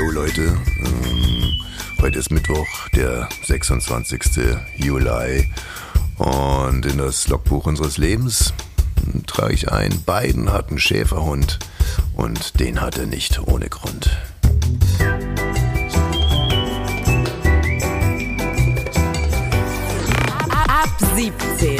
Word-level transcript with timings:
Jo 0.00 0.10
Leute, 0.12 0.56
ähm, 0.78 1.60
heute 2.00 2.18
ist 2.18 2.30
Mittwoch, 2.30 2.88
der 2.96 3.28
26. 3.44 4.22
Juli 4.76 5.46
und 6.16 6.86
in 6.86 6.96
das 6.96 7.28
Logbuch 7.28 7.66
unseres 7.66 7.98
Lebens 7.98 8.54
trage 9.26 9.52
ich 9.52 9.70
ein, 9.70 9.90
Biden 10.06 10.54
hat 10.54 10.70
einen 10.70 10.78
Schäferhund 10.78 11.58
und 12.16 12.58
den 12.60 12.80
hat 12.80 12.96
er 12.96 13.04
nicht 13.04 13.46
ohne 13.46 13.68
Grund. 13.68 14.08
Ab 20.48 20.88
17. 21.14 21.78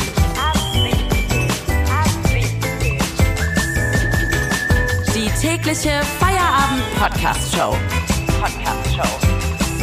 Die 5.14 5.30
tägliche 5.41 6.02
Feierabend-Podcast-Show. 6.18 8.00
Podcast 8.41 8.96
Show. 8.96 9.02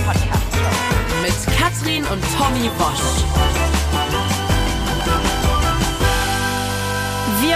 Podcast 0.04 0.56
Show. 0.56 1.22
Mit 1.22 1.58
Katrin 1.60 2.04
und 2.06 2.24
Tommy 2.36 2.72
Bosch. 2.80 3.67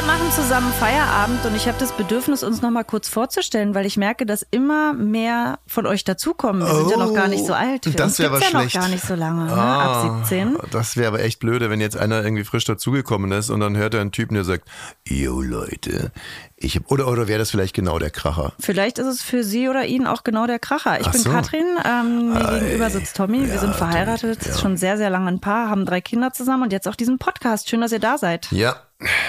Wir 0.01 0.07
machen 0.07 0.31
zusammen 0.31 0.73
Feierabend 0.73 1.45
und 1.45 1.55
ich 1.55 1.67
habe 1.67 1.77
das 1.79 1.91
Bedürfnis, 1.91 2.41
uns 2.43 2.61
noch 2.63 2.71
mal 2.71 2.83
kurz 2.83 3.07
vorzustellen, 3.07 3.75
weil 3.75 3.85
ich 3.85 3.97
merke, 3.97 4.25
dass 4.25 4.41
immer 4.49 4.93
mehr 4.93 5.59
von 5.67 5.85
euch 5.85 6.03
dazukommen. 6.03 6.65
Wir 6.65 6.73
sind 6.73 6.89
ja 6.89 6.97
noch 6.97 7.13
gar 7.13 7.27
nicht 7.27 7.45
so 7.45 7.53
alt. 7.53 7.83
Für 7.85 7.91
Oh, 7.91 7.93
das 7.95 8.07
uns 8.07 8.19
wäre 8.19 8.29
aber 8.31 8.39
ja 8.41 8.47
schlecht. 8.49 8.75
noch 8.75 8.81
gar 8.81 8.89
nicht 8.89 9.05
so 9.05 9.13
lange, 9.13 9.45
ne? 9.45 9.53
Ah, 9.53 10.01
ab 10.17 10.25
17. 10.27 10.57
Das 10.71 10.97
wäre 10.97 11.07
aber 11.09 11.19
echt 11.21 11.39
blöde, 11.39 11.69
wenn 11.69 11.79
jetzt 11.79 11.97
einer 11.97 12.23
irgendwie 12.23 12.43
frisch 12.43 12.65
dazugekommen 12.65 13.31
ist 13.31 13.51
und 13.51 13.59
dann 13.59 13.77
hört 13.77 13.93
er 13.93 14.01
einen 14.01 14.11
Typen, 14.11 14.33
der 14.33 14.43
sagt, 14.43 14.67
yo 15.07 15.39
Leute, 15.41 16.11
ich 16.57 16.75
hab, 16.77 16.91
oder, 16.91 17.07
oder 17.07 17.27
wäre 17.27 17.37
das 17.39 17.51
vielleicht 17.51 17.75
genau 17.75 17.99
der 17.99 18.09
Kracher? 18.09 18.53
Vielleicht 18.59 18.97
ist 18.97 19.05
es 19.07 19.21
für 19.21 19.43
Sie 19.43 19.69
oder 19.69 19.85
ihn 19.85 20.07
auch 20.07 20.23
genau 20.23 20.47
der 20.47 20.57
Kracher. 20.59 20.99
Ich 20.99 21.07
Ach 21.07 21.11
bin 21.11 21.21
so. 21.21 21.29
Katrin, 21.29 21.65
ähm, 21.85 22.33
mir 22.33 22.47
Ei. 22.49 22.59
gegenüber 22.59 22.89
sitzt 22.89 23.15
Tommy. 23.17 23.41
Wir 23.45 23.53
Ja, 23.55 23.59
sind 23.59 23.75
verheiratet, 23.75 24.39
Tommy, 24.41 24.51
ja. 24.55 24.59
schon 24.59 24.77
sehr, 24.77 24.97
sehr 24.97 25.11
lange 25.11 25.27
ein 25.27 25.39
Paar, 25.41 25.69
haben 25.69 25.85
drei 25.85 26.01
Kinder 26.01 26.33
zusammen 26.33 26.63
und 26.63 26.73
jetzt 26.73 26.87
auch 26.87 26.95
diesen 26.95 27.19
Podcast. 27.19 27.69
Schön, 27.69 27.81
dass 27.81 27.91
ihr 27.91 27.99
da 27.99 28.17
seid. 28.17 28.47
Ja, 28.51 28.77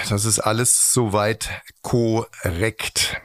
das 0.09 0.25
ist 0.25 0.39
alles 0.39 0.93
soweit 0.93 1.49
korrekt. 1.81 3.21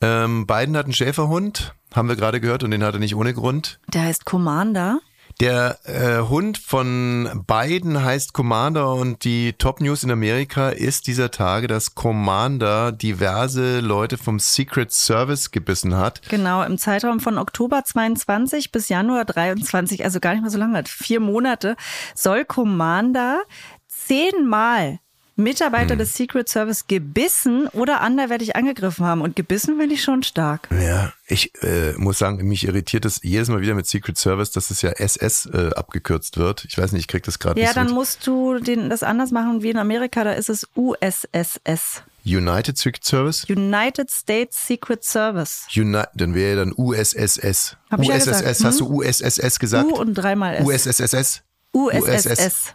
Ähm, 0.00 0.46
Biden 0.46 0.76
hat 0.76 0.84
einen 0.84 0.92
Schäferhund, 0.92 1.74
haben 1.94 2.08
wir 2.08 2.16
gerade 2.16 2.40
gehört, 2.40 2.62
und 2.62 2.70
den 2.70 2.84
hat 2.84 2.94
er 2.94 3.00
nicht 3.00 3.14
ohne 3.16 3.34
Grund. 3.34 3.80
Der 3.92 4.02
heißt 4.02 4.24
Commander. 4.24 5.00
Der 5.40 5.78
äh, 5.84 6.26
Hund 6.30 6.56
von 6.56 7.44
Biden 7.46 8.02
heißt 8.02 8.32
Commander 8.32 8.94
und 8.94 9.22
die 9.24 9.52
Top 9.52 9.82
News 9.82 10.02
in 10.02 10.10
Amerika 10.10 10.70
ist 10.70 11.06
dieser 11.06 11.30
Tage, 11.30 11.66
dass 11.66 11.94
Commander 11.94 12.90
diverse 12.90 13.80
Leute 13.80 14.16
vom 14.16 14.38
Secret 14.38 14.92
Service 14.92 15.50
gebissen 15.50 15.94
hat. 15.94 16.22
Genau, 16.30 16.62
im 16.62 16.78
Zeitraum 16.78 17.20
von 17.20 17.36
Oktober 17.36 17.84
22 17.84 18.72
bis 18.72 18.88
Januar 18.88 19.26
23, 19.26 20.04
also 20.04 20.20
gar 20.20 20.32
nicht 20.32 20.42
mal 20.42 20.50
so 20.50 20.56
lange, 20.56 20.82
vier 20.86 21.20
Monate, 21.20 21.76
soll 22.14 22.46
Commander 22.46 23.42
zehnmal 23.88 25.00
Mitarbeiter 25.36 25.92
Hm. 25.92 25.98
des 25.98 26.14
Secret 26.14 26.48
Service 26.48 26.86
gebissen 26.88 27.68
oder 27.68 28.00
anderweitig 28.00 28.56
angegriffen 28.56 29.04
haben. 29.04 29.20
Und 29.20 29.36
gebissen 29.36 29.78
finde 29.78 29.94
ich 29.94 30.02
schon 30.02 30.22
stark. 30.22 30.68
Ja, 30.70 31.12
ich 31.26 31.52
äh, 31.62 31.92
muss 31.96 32.18
sagen, 32.18 32.46
mich 32.48 32.66
irritiert 32.66 33.04
es 33.04 33.20
jedes 33.22 33.48
Mal 33.48 33.60
wieder 33.60 33.74
mit 33.74 33.86
Secret 33.86 34.16
Service, 34.16 34.50
dass 34.50 34.70
es 34.70 34.82
ja 34.82 34.90
SS 34.90 35.46
äh, 35.46 35.70
abgekürzt 35.76 36.38
wird. 36.38 36.64
Ich 36.68 36.78
weiß 36.78 36.92
nicht, 36.92 37.02
ich 37.02 37.08
krieg 37.08 37.22
das 37.22 37.38
gerade 37.38 37.60
Ja, 37.60 37.66
nicht 37.66 37.74
so 37.74 37.80
dann 37.80 37.86
mit. 37.88 37.94
musst 37.94 38.26
du 38.26 38.58
den, 38.58 38.88
das 38.88 39.02
anders 39.02 39.30
machen 39.30 39.62
wie 39.62 39.70
in 39.70 39.76
Amerika, 39.76 40.24
da 40.24 40.32
ist 40.32 40.48
es 40.48 40.66
USSS. 40.74 42.02
United 42.24 42.76
Secret 42.76 43.04
Service? 43.04 43.44
United 43.48 44.10
States 44.10 44.66
Secret 44.66 45.04
Service. 45.04 45.66
Uni 45.76 46.02
dann 46.14 46.34
wäre 46.34 46.50
ja 46.50 46.64
dann 46.64 46.72
USSS. 46.76 47.76
Hab 47.88 48.00
ich 48.00 48.08
ja 48.08 48.16
USSS, 48.16 48.24
gesagt, 48.26 48.64
hast 48.64 48.80
hm? 48.80 48.86
du 48.88 49.02
USSS 49.02 49.58
gesagt? 49.60 49.86
U 49.86 49.94
und 49.96 50.14
dreimal 50.14 50.54
S. 50.56 50.86
USSS? 50.86 51.42
USSS. 51.72 52.74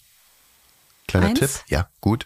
Kleiner 1.11 1.27
Eins. 1.27 1.39
Tipp. 1.39 1.49
Ja, 1.67 1.87
gut. 1.99 2.25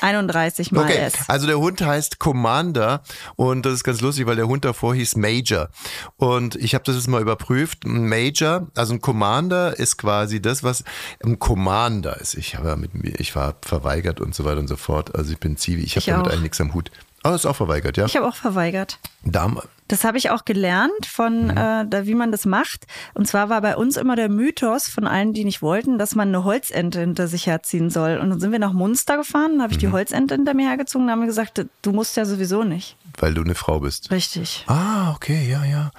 31 0.00 0.70
mal 0.70 0.84
Okay, 0.84 0.96
S. 0.96 1.14
also 1.26 1.48
der 1.48 1.58
Hund 1.58 1.82
heißt 1.82 2.20
Commander 2.20 3.02
und 3.34 3.66
das 3.66 3.74
ist 3.74 3.84
ganz 3.84 4.00
lustig, 4.00 4.26
weil 4.26 4.36
der 4.36 4.46
Hund 4.46 4.64
davor 4.64 4.94
hieß 4.94 5.16
Major. 5.16 5.68
Und 6.16 6.54
ich 6.54 6.74
habe 6.74 6.84
das 6.84 6.94
jetzt 6.94 7.08
mal 7.08 7.20
überprüft. 7.20 7.84
Ein 7.84 8.08
Major, 8.08 8.68
also 8.76 8.94
ein 8.94 9.00
Commander 9.00 9.76
ist 9.76 9.98
quasi 9.98 10.40
das, 10.40 10.62
was 10.62 10.84
ein 11.24 11.40
Commander 11.40 12.20
ist. 12.20 12.34
Ich 12.34 12.54
habe 12.54 12.76
mit 12.76 12.94
mir, 12.94 13.18
ich 13.18 13.34
war 13.34 13.56
verweigert 13.62 14.20
und 14.20 14.36
so 14.36 14.44
weiter 14.44 14.60
und 14.60 14.68
so 14.68 14.76
fort. 14.76 15.16
Also 15.16 15.32
ich 15.32 15.38
bin 15.38 15.56
Zivi, 15.56 15.82
ich 15.82 15.96
habe 15.96 16.06
damit 16.06 16.28
eigentlich 16.28 16.42
nichts 16.42 16.60
am 16.60 16.74
Hut. 16.74 16.92
Aber 17.22 17.34
ist 17.34 17.46
auch 17.46 17.56
verweigert, 17.56 17.96
ja. 17.96 18.06
Ich 18.06 18.16
habe 18.16 18.28
auch 18.28 18.36
verweigert. 18.36 18.98
Dame. 19.24 19.62
Das 19.90 20.04
habe 20.04 20.18
ich 20.18 20.30
auch 20.30 20.44
gelernt 20.44 21.04
von, 21.06 21.46
Mhm. 21.46 21.50
äh, 21.50 21.86
da, 21.86 22.06
wie 22.06 22.14
man 22.14 22.30
das 22.32 22.46
macht. 22.46 22.86
Und 23.14 23.26
zwar 23.26 23.48
war 23.48 23.60
bei 23.60 23.76
uns 23.76 23.96
immer 23.96 24.14
der 24.16 24.28
Mythos 24.28 24.88
von 24.88 25.06
allen, 25.06 25.32
die 25.32 25.44
nicht 25.44 25.62
wollten, 25.62 25.98
dass 25.98 26.14
man 26.14 26.28
eine 26.28 26.44
Holzente 26.44 27.00
hinter 27.00 27.26
sich 27.28 27.46
herziehen 27.46 27.90
soll. 27.90 28.18
Und 28.18 28.30
dann 28.30 28.40
sind 28.40 28.52
wir 28.52 28.58
nach 28.60 28.72
Munster 28.72 29.16
gefahren, 29.16 29.52
dann 29.54 29.62
habe 29.62 29.72
ich 29.72 29.78
Mhm. 29.78 29.80
die 29.80 29.88
Holzente 29.88 30.34
hinter 30.34 30.54
mir 30.54 30.68
hergezogen 30.68 31.06
und 31.06 31.10
haben 31.12 31.26
gesagt, 31.26 31.64
du 31.82 31.92
musst 31.92 32.16
ja 32.16 32.24
sowieso 32.24 32.62
nicht. 32.64 32.96
Weil 33.18 33.34
du 33.34 33.42
eine 33.42 33.54
Frau 33.56 33.80
bist. 33.80 34.10
Richtig. 34.12 34.64
Ah, 34.68 35.12
okay, 35.14 35.48
ja, 35.50 35.64
ja. 35.64 35.90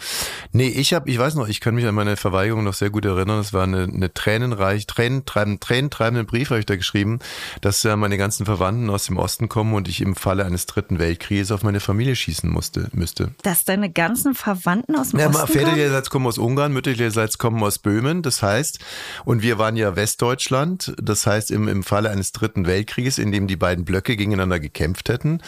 Nee, 0.54 0.70
ich 0.70 0.94
habe, 0.94 1.10
ich 1.10 1.20
weiß 1.20 1.36
noch, 1.36 1.48
ich 1.50 1.60
kann 1.60 1.76
mich 1.76 1.86
an 1.86 1.94
meine 1.94 2.16
Verweigerung 2.16 2.64
noch 2.64 2.74
sehr 2.74 2.90
gut 2.90 3.06
erinnern. 3.06 3.40
Es 3.40 3.52
war 3.54 3.64
eine, 3.64 3.84
eine 3.84 4.14
tränenreich, 4.14 4.88
tränentreibende, 4.88 5.60
tränentreibenden 5.60 6.26
Brief 6.26 6.50
habe 6.50 6.60
ich 6.62 6.66
da 6.66 6.76
geschrieben, 6.78 7.20
dass 7.60 7.84
ja 7.84 7.96
meine 7.98 8.18
ganzen 8.18 8.46
Verwandten 8.46 8.90
aus 8.90 9.06
dem 9.08 9.18
Osten 9.18 9.50
kommen 9.50 9.74
und 9.74 9.88
ich 9.90 10.02
im 10.02 10.16
Falle 10.16 10.46
eines 10.46 10.66
dritten 10.66 10.98
Weltkrieges 11.00 11.52
auf 11.52 11.64
meine 11.64 11.80
Familie 11.82 12.16
schießen 12.16 12.50
musste, 12.50 12.90
müsste. 12.94 13.32
Dass 13.44 13.66
deine 13.82 13.92
ganzen 13.92 14.36
Verwandten 14.36 14.96
aus 14.96 15.10
dem 15.10 15.20
Ja, 15.20 15.28
Osten 15.28 15.40
kommen? 15.40 15.54
väterlicherseits 15.54 16.10
kommen 16.10 16.28
aus 16.28 16.38
Ungarn, 16.38 16.72
mütterlicherseits 16.72 17.38
kommen 17.38 17.62
aus 17.64 17.80
Böhmen, 17.80 18.22
das 18.22 18.42
heißt, 18.42 18.80
und 19.26 19.42
wir 19.42 19.58
waren 19.58 19.76
ja 19.76 19.96
Westdeutschland, 19.96 20.94
das 21.02 21.26
heißt 21.26 21.52
im, 21.52 21.68
im 21.68 21.84
Falle 21.84 22.10
eines 22.10 22.32
dritten 22.32 22.68
Weltkrieges, 22.68 23.18
in 23.18 23.32
dem 23.32 23.48
die 23.48 23.56
beiden 23.56 23.86
Blöcke 23.86 24.16
gegeneinander 24.16 24.60
gekämpft 24.60 25.10
hätten, 25.10 25.42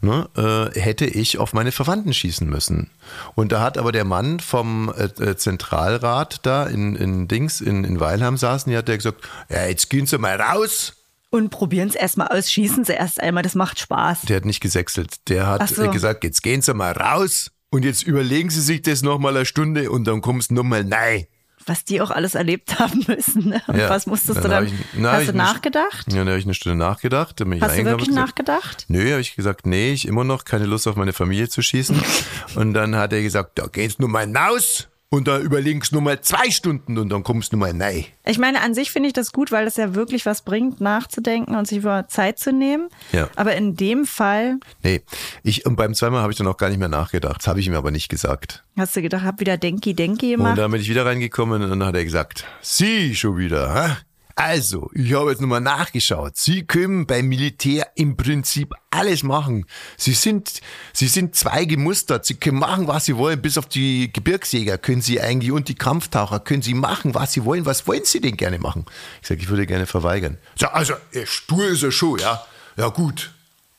ne, 0.00 0.28
äh, 0.36 0.78
hätte 0.78 1.06
ich 1.06 1.38
auf 1.38 1.52
meine 1.52 1.72
Verwandten 1.72 2.12
schießen 2.12 2.48
müssen. 2.48 2.90
Und 3.34 3.52
da 3.52 3.60
hat 3.60 3.78
aber 3.78 3.92
der 3.92 4.04
Mann 4.04 4.40
vom 4.40 4.92
äh, 4.96 5.04
äh, 5.22 5.36
Zentralrat 5.36 6.40
da 6.44 6.64
in, 6.64 6.94
in 6.96 7.28
Dings, 7.28 7.60
in, 7.60 7.84
in 7.84 8.00
Weilheim 8.00 8.36
saßen, 8.36 8.70
die 8.70 8.76
hat 8.76 8.88
der 8.88 8.98
gesagt, 8.98 9.22
ja, 9.48 9.66
jetzt 9.66 9.88
gehen 9.90 10.06
Sie 10.06 10.18
mal 10.18 10.40
raus. 10.40 10.94
Und 11.30 11.50
probieren 11.50 11.88
es 11.88 11.94
erstmal 11.94 12.28
aus, 12.28 12.50
schießen 12.50 12.86
sie 12.86 12.94
erst 12.94 13.20
einmal, 13.20 13.42
das 13.42 13.54
macht 13.54 13.78
Spaß. 13.78 14.22
Der 14.22 14.36
hat 14.36 14.46
nicht 14.46 14.60
gesächselt. 14.60 15.28
Der 15.28 15.46
hat 15.46 15.68
so. 15.68 15.90
gesagt, 15.90 16.24
jetzt 16.24 16.42
gehen 16.42 16.62
Sie 16.62 16.72
mal 16.72 16.92
raus 16.92 17.50
und 17.70 17.84
jetzt 17.84 18.02
überlegen 18.02 18.50
Sie 18.50 18.60
sich 18.60 18.82
das 18.82 19.02
noch 19.02 19.18
mal 19.18 19.36
eine 19.36 19.44
Stunde 19.46 19.90
und 19.90 20.04
dann 20.04 20.20
kommst 20.20 20.50
du 20.50 20.54
noch 20.54 20.62
mal 20.64 20.84
nein. 20.84 21.26
Was 21.66 21.84
die 21.84 22.00
auch 22.00 22.10
alles 22.10 22.34
erlebt 22.34 22.78
haben 22.78 23.04
müssen. 23.08 23.48
Ne? 23.50 23.60
Und 23.66 23.76
Ja, 23.76 23.90
was 23.90 24.06
musstest 24.06 24.38
du 24.38 24.42
hab 24.44 24.50
dann? 24.50 24.66
ich- 24.66 24.72
na, 24.96 25.12
hast 25.12 25.20
ich 25.22 25.26
du 25.26 25.32
eine- 25.34 25.42
nachgedacht? 25.42 26.06
Ja, 26.12 26.18
dann 26.20 26.28
habe 26.28 26.38
ich 26.38 26.44
eine 26.44 26.54
Stunde 26.54 26.78
nachgedacht. 26.78 27.38
Dann 27.40 27.48
bin 27.50 27.58
ich 27.58 27.62
Hast 27.62 27.70
du 27.72 27.74
reingegangen 27.76 28.00
wirklich 28.00 28.14
nachgedacht? 28.16 28.84
Nö, 28.88 29.10
habe 29.10 29.20
ich 29.20 29.36
gesagt, 29.36 29.66
nee, 29.66 29.92
ich 29.92 30.06
immer 30.08 30.24
noch 30.24 30.44
keine 30.44 30.64
Lust 30.66 30.86
auf 30.88 30.96
meine 30.96 31.12
Familie 31.12 31.48
zu 31.48 31.60
schießen. 31.60 32.00
und 32.54 32.72
dann 32.74 32.96
hat 32.96 33.12
er 33.12 33.22
gesagt, 33.22 33.58
da 33.58 33.66
geht's 33.66 33.98
nur 33.98 34.08
mal 34.08 34.20
hinaus 34.20 34.88
und 35.10 35.26
da 35.26 35.38
überlegst 35.38 35.92
nur 35.92 36.02
mal 36.02 36.20
zwei 36.20 36.50
Stunden 36.50 36.98
und 36.98 37.08
dann 37.08 37.22
kommst 37.22 37.52
du 37.52 37.56
nur 37.56 37.66
mal 37.66 37.72
nein. 37.72 38.04
Ich 38.26 38.38
meine, 38.38 38.60
an 38.60 38.74
sich 38.74 38.90
finde 38.90 39.06
ich 39.08 39.12
das 39.14 39.32
gut, 39.32 39.50
weil 39.52 39.64
das 39.64 39.76
ja 39.76 39.94
wirklich 39.94 40.26
was 40.26 40.42
bringt, 40.42 40.80
nachzudenken 40.80 41.54
und 41.56 41.66
sich 41.66 41.78
über 41.78 42.08
Zeit 42.08 42.38
zu 42.38 42.52
nehmen. 42.52 42.88
Ja. 43.12 43.28
Aber 43.36 43.54
in 43.56 43.74
dem 43.76 44.04
Fall 44.04 44.58
Nee, 44.82 45.02
ich, 45.42 45.64
und 45.66 45.76
beim 45.76 45.94
zweimal 45.94 46.20
habe 46.22 46.32
ich 46.32 46.38
dann 46.38 46.46
auch 46.46 46.56
gar 46.58 46.68
nicht 46.68 46.78
mehr 46.78 46.88
nachgedacht. 46.88 47.38
Das 47.40 47.46
habe 47.48 47.60
ich 47.60 47.66
ihm 47.66 47.74
aber 47.74 47.90
nicht 47.90 48.08
gesagt. 48.08 48.64
hast 48.76 48.96
du 48.96 49.02
gedacht, 49.02 49.24
hab 49.24 49.40
wieder 49.40 49.56
Denki 49.56 49.94
Denki 49.94 50.34
Und 50.34 50.38
gemacht. 50.42 50.58
dann 50.58 50.70
bin 50.70 50.80
ich 50.80 50.88
wieder 50.90 51.06
reingekommen 51.06 51.62
und 51.62 51.70
dann 51.70 51.84
hat 51.84 51.94
er 51.94 52.04
gesagt, 52.04 52.44
Sie 52.60 53.14
schon 53.16 53.36
wieder, 53.38 53.74
hä? 53.74 53.96
Also, 54.40 54.88
ich 54.94 55.12
habe 55.14 55.30
jetzt 55.30 55.40
nochmal 55.40 55.60
nachgeschaut. 55.60 56.36
Sie 56.36 56.64
können 56.64 57.08
beim 57.08 57.26
Militär 57.26 57.88
im 57.96 58.16
Prinzip 58.16 58.72
alles 58.88 59.24
machen. 59.24 59.66
Sie 59.96 60.12
sind, 60.12 60.60
Sie 60.92 61.08
sind 61.08 61.34
zwei 61.34 61.64
gemustert. 61.64 62.24
Sie 62.24 62.34
können 62.34 62.60
machen, 62.60 62.86
was 62.86 63.06
Sie 63.06 63.16
wollen. 63.16 63.42
Bis 63.42 63.58
auf 63.58 63.66
die 63.66 64.12
Gebirgsjäger 64.12 64.78
können 64.78 65.02
Sie 65.02 65.20
eigentlich 65.20 65.50
und 65.50 65.68
die 65.68 65.74
Kampftaucher 65.74 66.38
können 66.38 66.62
Sie 66.62 66.74
machen, 66.74 67.16
was 67.16 67.32
Sie 67.32 67.44
wollen. 67.44 67.66
Was 67.66 67.88
wollen 67.88 68.04
Sie 68.04 68.20
denn 68.20 68.36
gerne 68.36 68.60
machen? 68.60 68.86
Ich 69.22 69.26
sage, 69.26 69.40
ich 69.40 69.48
würde 69.48 69.66
gerne 69.66 69.86
verweigern. 69.86 70.38
So, 70.54 70.68
also, 70.68 70.94
er 71.10 71.26
stur 71.26 71.66
ist 71.66 71.82
er 71.82 71.90
schon, 71.90 72.20
ja. 72.20 72.40
Ja, 72.76 72.90
gut. 72.90 73.32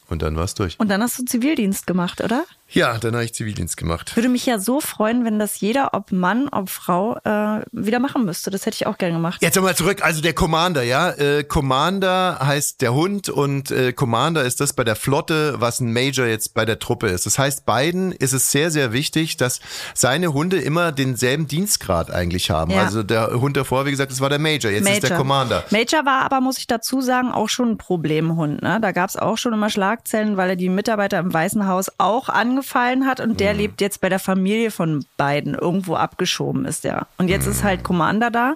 und 0.09 0.21
dann 0.21 0.35
war 0.35 0.43
es 0.43 0.55
durch. 0.55 0.77
Und 0.77 0.89
dann 0.89 1.01
hast 1.01 1.17
du 1.19 1.23
Zivildienst 1.23 1.87
gemacht, 1.87 2.19
oder? 2.19 2.43
Ja, 2.71 2.97
dann 2.97 3.13
habe 3.13 3.25
ich 3.25 3.33
Zivildienst 3.33 3.77
gemacht. 3.77 4.15
Würde 4.15 4.29
mich 4.29 4.45
ja 4.45 4.59
so 4.59 4.79
freuen, 4.79 5.25
wenn 5.25 5.39
das 5.39 5.59
jeder, 5.59 5.93
ob 5.93 6.11
Mann, 6.11 6.49
ob 6.49 6.69
Frau, 6.69 7.17
äh, 7.23 7.61
wieder 7.71 7.99
machen 7.99 8.25
müsste. 8.25 8.51
Das 8.51 8.65
hätte 8.65 8.75
ich 8.75 8.87
auch 8.87 8.97
gerne 8.97 9.15
gemacht. 9.15 9.41
Jetzt 9.41 9.55
nochmal 9.55 9.75
zurück, 9.75 10.03
also 10.03 10.21
der 10.21 10.33
Commander, 10.33 10.83
ja. 10.83 11.09
Äh, 11.11 11.43
Commander 11.43 12.39
heißt 12.41 12.81
der 12.81 12.93
Hund 12.93 13.29
und 13.29 13.71
äh, 13.71 13.93
Commander 13.93 14.43
ist 14.43 14.61
das 14.61 14.73
bei 14.73 14.83
der 14.83 14.95
Flotte, 14.95 15.55
was 15.59 15.79
ein 15.79 15.91
Major 15.93 16.25
jetzt 16.25 16.53
bei 16.53 16.65
der 16.65 16.79
Truppe 16.79 17.07
ist. 17.07 17.25
Das 17.25 17.39
heißt, 17.39 17.65
beiden 17.65 18.11
ist 18.11 18.33
es 18.33 18.51
sehr, 18.51 18.69
sehr 18.69 18.93
wichtig, 18.93 19.37
dass 19.37 19.59
seine 19.93 20.33
Hunde 20.33 20.57
immer 20.57 20.91
denselben 20.91 21.47
Dienstgrad 21.47 22.11
eigentlich 22.11 22.51
haben. 22.51 22.71
Ja. 22.71 22.83
Also 22.83 23.03
der 23.03 23.31
Hund 23.31 23.57
davor, 23.57 23.85
wie 23.85 23.91
gesagt, 23.91 24.11
das 24.11 24.21
war 24.21 24.29
der 24.29 24.39
Major, 24.39 24.71
jetzt 24.71 24.87
ist 24.87 25.03
der 25.03 25.17
Commander. 25.17 25.63
Major 25.71 26.05
war 26.05 26.21
aber, 26.21 26.41
muss 26.41 26.57
ich 26.57 26.67
dazu 26.67 27.01
sagen, 27.01 27.31
auch 27.31 27.49
schon 27.49 27.71
ein 27.71 27.77
Problemhund. 27.77 28.61
Ne? 28.61 28.79
Da 28.81 28.91
gab 28.91 29.09
es 29.09 29.15
auch 29.15 29.37
schon 29.37 29.53
immer 29.53 29.69
Schlagzeilen, 29.69 30.37
weil 30.37 30.51
er 30.51 30.55
die 30.55 30.69
Mitarbeiter 30.69 31.19
im 31.19 31.33
Weißen 31.33 31.67
Haus 31.67 31.91
auch 31.97 32.29
angefallen 32.59 33.05
hat 33.07 33.19
und 33.21 33.39
der 33.39 33.53
lebt 33.53 33.79
jetzt 33.81 34.01
bei 34.01 34.09
der 34.09 34.19
Familie 34.19 34.69
von 34.71 35.05
beiden. 35.17 35.53
Irgendwo 35.55 35.95
abgeschoben 35.95 36.65
ist 36.65 36.83
der. 36.83 37.07
Und 37.17 37.29
jetzt 37.29 37.47
ist 37.47 37.63
halt 37.63 37.83
Commander 37.83 38.29
da 38.31 38.55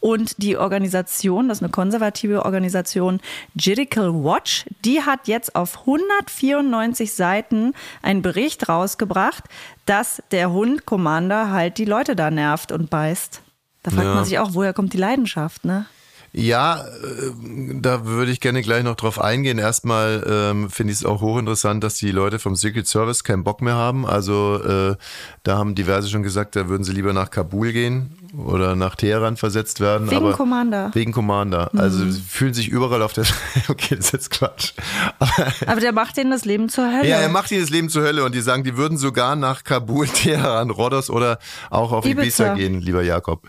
und 0.00 0.42
die 0.42 0.56
Organisation, 0.56 1.48
das 1.48 1.58
ist 1.58 1.62
eine 1.62 1.70
konservative 1.72 2.44
Organisation, 2.44 3.20
Judicial 3.54 4.12
Watch, 4.12 4.66
die 4.84 5.02
hat 5.02 5.28
jetzt 5.28 5.54
auf 5.56 5.80
194 5.80 7.12
Seiten 7.12 7.72
einen 8.02 8.22
Bericht 8.22 8.68
rausgebracht, 8.68 9.44
dass 9.86 10.22
der 10.30 10.52
Hund 10.52 10.84
Commander 10.84 11.50
halt 11.50 11.78
die 11.78 11.86
Leute 11.86 12.14
da 12.16 12.30
nervt 12.30 12.70
und 12.72 12.90
beißt. 12.90 13.40
Da 13.82 13.90
fragt 13.90 14.04
Ja. 14.06 14.14
man 14.14 14.24
sich 14.24 14.38
auch, 14.38 14.50
woher 14.52 14.74
kommt 14.74 14.92
die 14.92 14.98
Leidenschaft, 14.98 15.64
ne? 15.64 15.86
Ja, 16.32 16.82
äh, 16.82 17.32
da 17.80 18.04
würde 18.04 18.30
ich 18.30 18.40
gerne 18.40 18.62
gleich 18.62 18.84
noch 18.84 18.96
drauf 18.96 19.20
eingehen. 19.20 19.58
Erstmal 19.58 20.24
ähm, 20.28 20.70
finde 20.70 20.92
ich 20.92 21.00
es 21.00 21.04
auch 21.04 21.20
hochinteressant, 21.20 21.82
dass 21.82 21.94
die 21.94 22.10
Leute 22.10 22.38
vom 22.38 22.54
Secret 22.54 22.86
Service 22.86 23.24
keinen 23.24 23.44
Bock 23.44 23.62
mehr 23.62 23.74
haben. 23.74 24.06
Also 24.06 24.60
äh, 24.62 24.96
da 25.42 25.56
haben 25.56 25.74
diverse 25.74 26.08
schon 26.08 26.22
gesagt, 26.22 26.54
da 26.56 26.68
würden 26.68 26.84
sie 26.84 26.92
lieber 26.92 27.12
nach 27.12 27.30
Kabul 27.30 27.72
gehen 27.72 28.18
oder 28.36 28.76
nach 28.76 28.94
Teheran 28.94 29.36
versetzt 29.36 29.80
werden. 29.80 30.10
Wegen 30.10 30.32
Commander. 30.32 30.90
Wegen 30.92 31.12
Commander. 31.12 31.70
Also 31.74 32.08
sie 32.10 32.20
fühlen 32.20 32.52
sich 32.52 32.68
überall 32.68 33.02
auf 33.02 33.14
der... 33.14 33.24
okay, 33.68 33.96
das 33.96 34.06
ist 34.06 34.12
jetzt 34.12 34.30
Quatsch. 34.30 34.74
Aber, 35.18 35.32
Aber 35.66 35.80
der 35.80 35.92
macht 35.92 36.18
denen 36.18 36.30
das 36.30 36.44
Leben 36.44 36.68
zur 36.68 36.92
Hölle. 36.92 37.08
ja, 37.08 37.16
er 37.16 37.30
macht 37.30 37.50
ihnen 37.50 37.62
das 37.62 37.70
Leben 37.70 37.88
zur 37.88 38.02
Hölle 38.02 38.24
und 38.24 38.34
die 38.34 38.42
sagen, 38.42 38.64
die 38.64 38.76
würden 38.76 38.98
sogar 38.98 39.34
nach 39.34 39.64
Kabul, 39.64 40.06
Teheran, 40.08 40.70
Rhodos 40.70 41.08
oder 41.08 41.38
auch 41.70 41.92
auf 41.92 42.04
Ibiza, 42.04 42.52
Ibiza. 42.52 42.54
gehen, 42.54 42.80
lieber 42.80 43.02
Jakob 43.02 43.48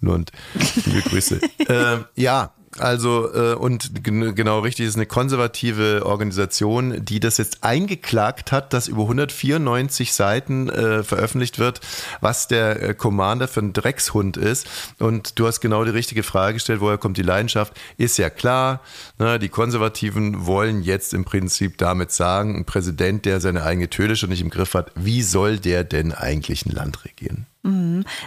Lund. 0.00 0.32
Liebe 0.86 1.02
Grüße. 1.02 1.40
ähm, 1.68 2.04
ja, 2.14 2.52
also 2.78 3.32
äh, 3.34 3.54
und 3.54 4.04
gen- 4.04 4.34
genau 4.34 4.60
richtig, 4.60 4.84
es 4.86 4.90
ist 4.90 4.96
eine 4.96 5.06
konservative 5.06 6.06
Organisation, 6.06 7.04
die 7.04 7.18
das 7.18 7.36
jetzt 7.36 7.64
eingeklagt 7.64 8.52
hat, 8.52 8.72
dass 8.72 8.86
über 8.86 9.02
194 9.02 10.12
Seiten 10.12 10.68
äh, 10.68 11.02
veröffentlicht 11.02 11.58
wird, 11.58 11.80
was 12.20 12.46
der 12.46 12.80
äh, 12.80 12.94
Commander 12.94 13.48
für 13.48 13.60
ein 13.60 13.72
Dreckshund 13.72 14.36
ist. 14.36 14.68
Und 15.00 15.38
du 15.38 15.48
hast 15.48 15.60
genau 15.60 15.84
die 15.84 15.90
richtige 15.90 16.22
Frage 16.22 16.54
gestellt, 16.54 16.80
woher 16.80 16.98
kommt 16.98 17.16
die 17.16 17.22
Leidenschaft? 17.22 17.72
Ist 17.96 18.18
ja 18.18 18.30
klar, 18.30 18.80
ne, 19.18 19.40
die 19.40 19.48
Konservativen 19.48 20.46
wollen 20.46 20.82
jetzt 20.82 21.12
im 21.12 21.24
Prinzip 21.24 21.76
damit 21.76 22.12
sagen, 22.12 22.56
ein 22.56 22.64
Präsident, 22.66 23.24
der 23.24 23.40
seine 23.40 23.64
eigene 23.64 23.90
Töne 23.90 24.14
schon 24.14 24.30
nicht 24.30 24.42
im 24.42 24.50
Griff 24.50 24.74
hat, 24.74 24.92
wie 24.94 25.22
soll 25.22 25.58
der 25.58 25.82
denn 25.82 26.12
eigentlich 26.12 26.66
ein 26.66 26.72
Land 26.72 27.04
regieren? 27.04 27.46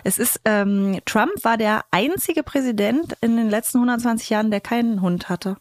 Es 0.03 0.19
ist, 0.19 0.41
ähm, 0.45 0.99
Trump 1.05 1.31
war 1.43 1.57
der 1.57 1.85
einzige 1.91 2.43
Präsident 2.43 3.15
in 3.21 3.35
den 3.35 3.49
letzten 3.49 3.79
120 3.79 4.29
Jahren, 4.29 4.51
der 4.51 4.61
keinen 4.61 5.01
Hund 5.01 5.29
hatte. 5.29 5.57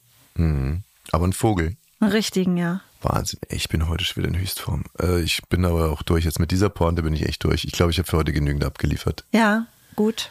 Aber 1.12 1.26
ein 1.26 1.32
Vogel. 1.32 1.76
Einen 2.00 2.12
richtigen, 2.12 2.56
ja. 2.56 2.80
Wahnsinn, 3.02 3.40
ich 3.48 3.69
bin 3.69 3.88
heute 3.88 4.04
schon 4.04 4.22
wieder 4.22 4.32
in 4.32 4.40
Höchstform. 4.40 4.84
Äh, 5.00 5.22
ich 5.22 5.42
bin 5.48 5.64
aber 5.64 5.90
auch 5.90 6.02
durch. 6.02 6.24
Jetzt 6.24 6.38
mit 6.38 6.50
dieser 6.50 6.69
Pointe 6.69 7.02
bin 7.02 7.14
ich 7.14 7.26
echt 7.26 7.42
durch. 7.44 7.64
Ich 7.64 7.72
glaube, 7.72 7.90
ich 7.90 7.98
habe 7.98 8.08
für 8.08 8.16
heute 8.16 8.32
genügend 8.32 8.64
abgeliefert. 8.64 9.24
Ja, 9.32 9.66
gut. 9.96 10.30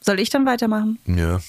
Soll 0.00 0.20
ich 0.20 0.30
dann 0.30 0.46
weitermachen? 0.46 0.98
Ja. 1.06 1.40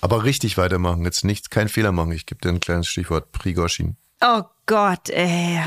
Aber 0.00 0.24
richtig 0.24 0.56
weitermachen. 0.56 1.04
Jetzt 1.04 1.24
nichts, 1.24 1.50
kein 1.50 1.68
Fehler 1.68 1.92
machen. 1.92 2.12
Ich 2.12 2.26
gebe 2.26 2.40
dir 2.40 2.50
ein 2.50 2.60
kleines 2.60 2.86
Stichwort. 2.86 3.32
Prigoshin. 3.32 3.96
Oh 4.20 4.42
Gott, 4.66 5.10
ey. 5.10 5.60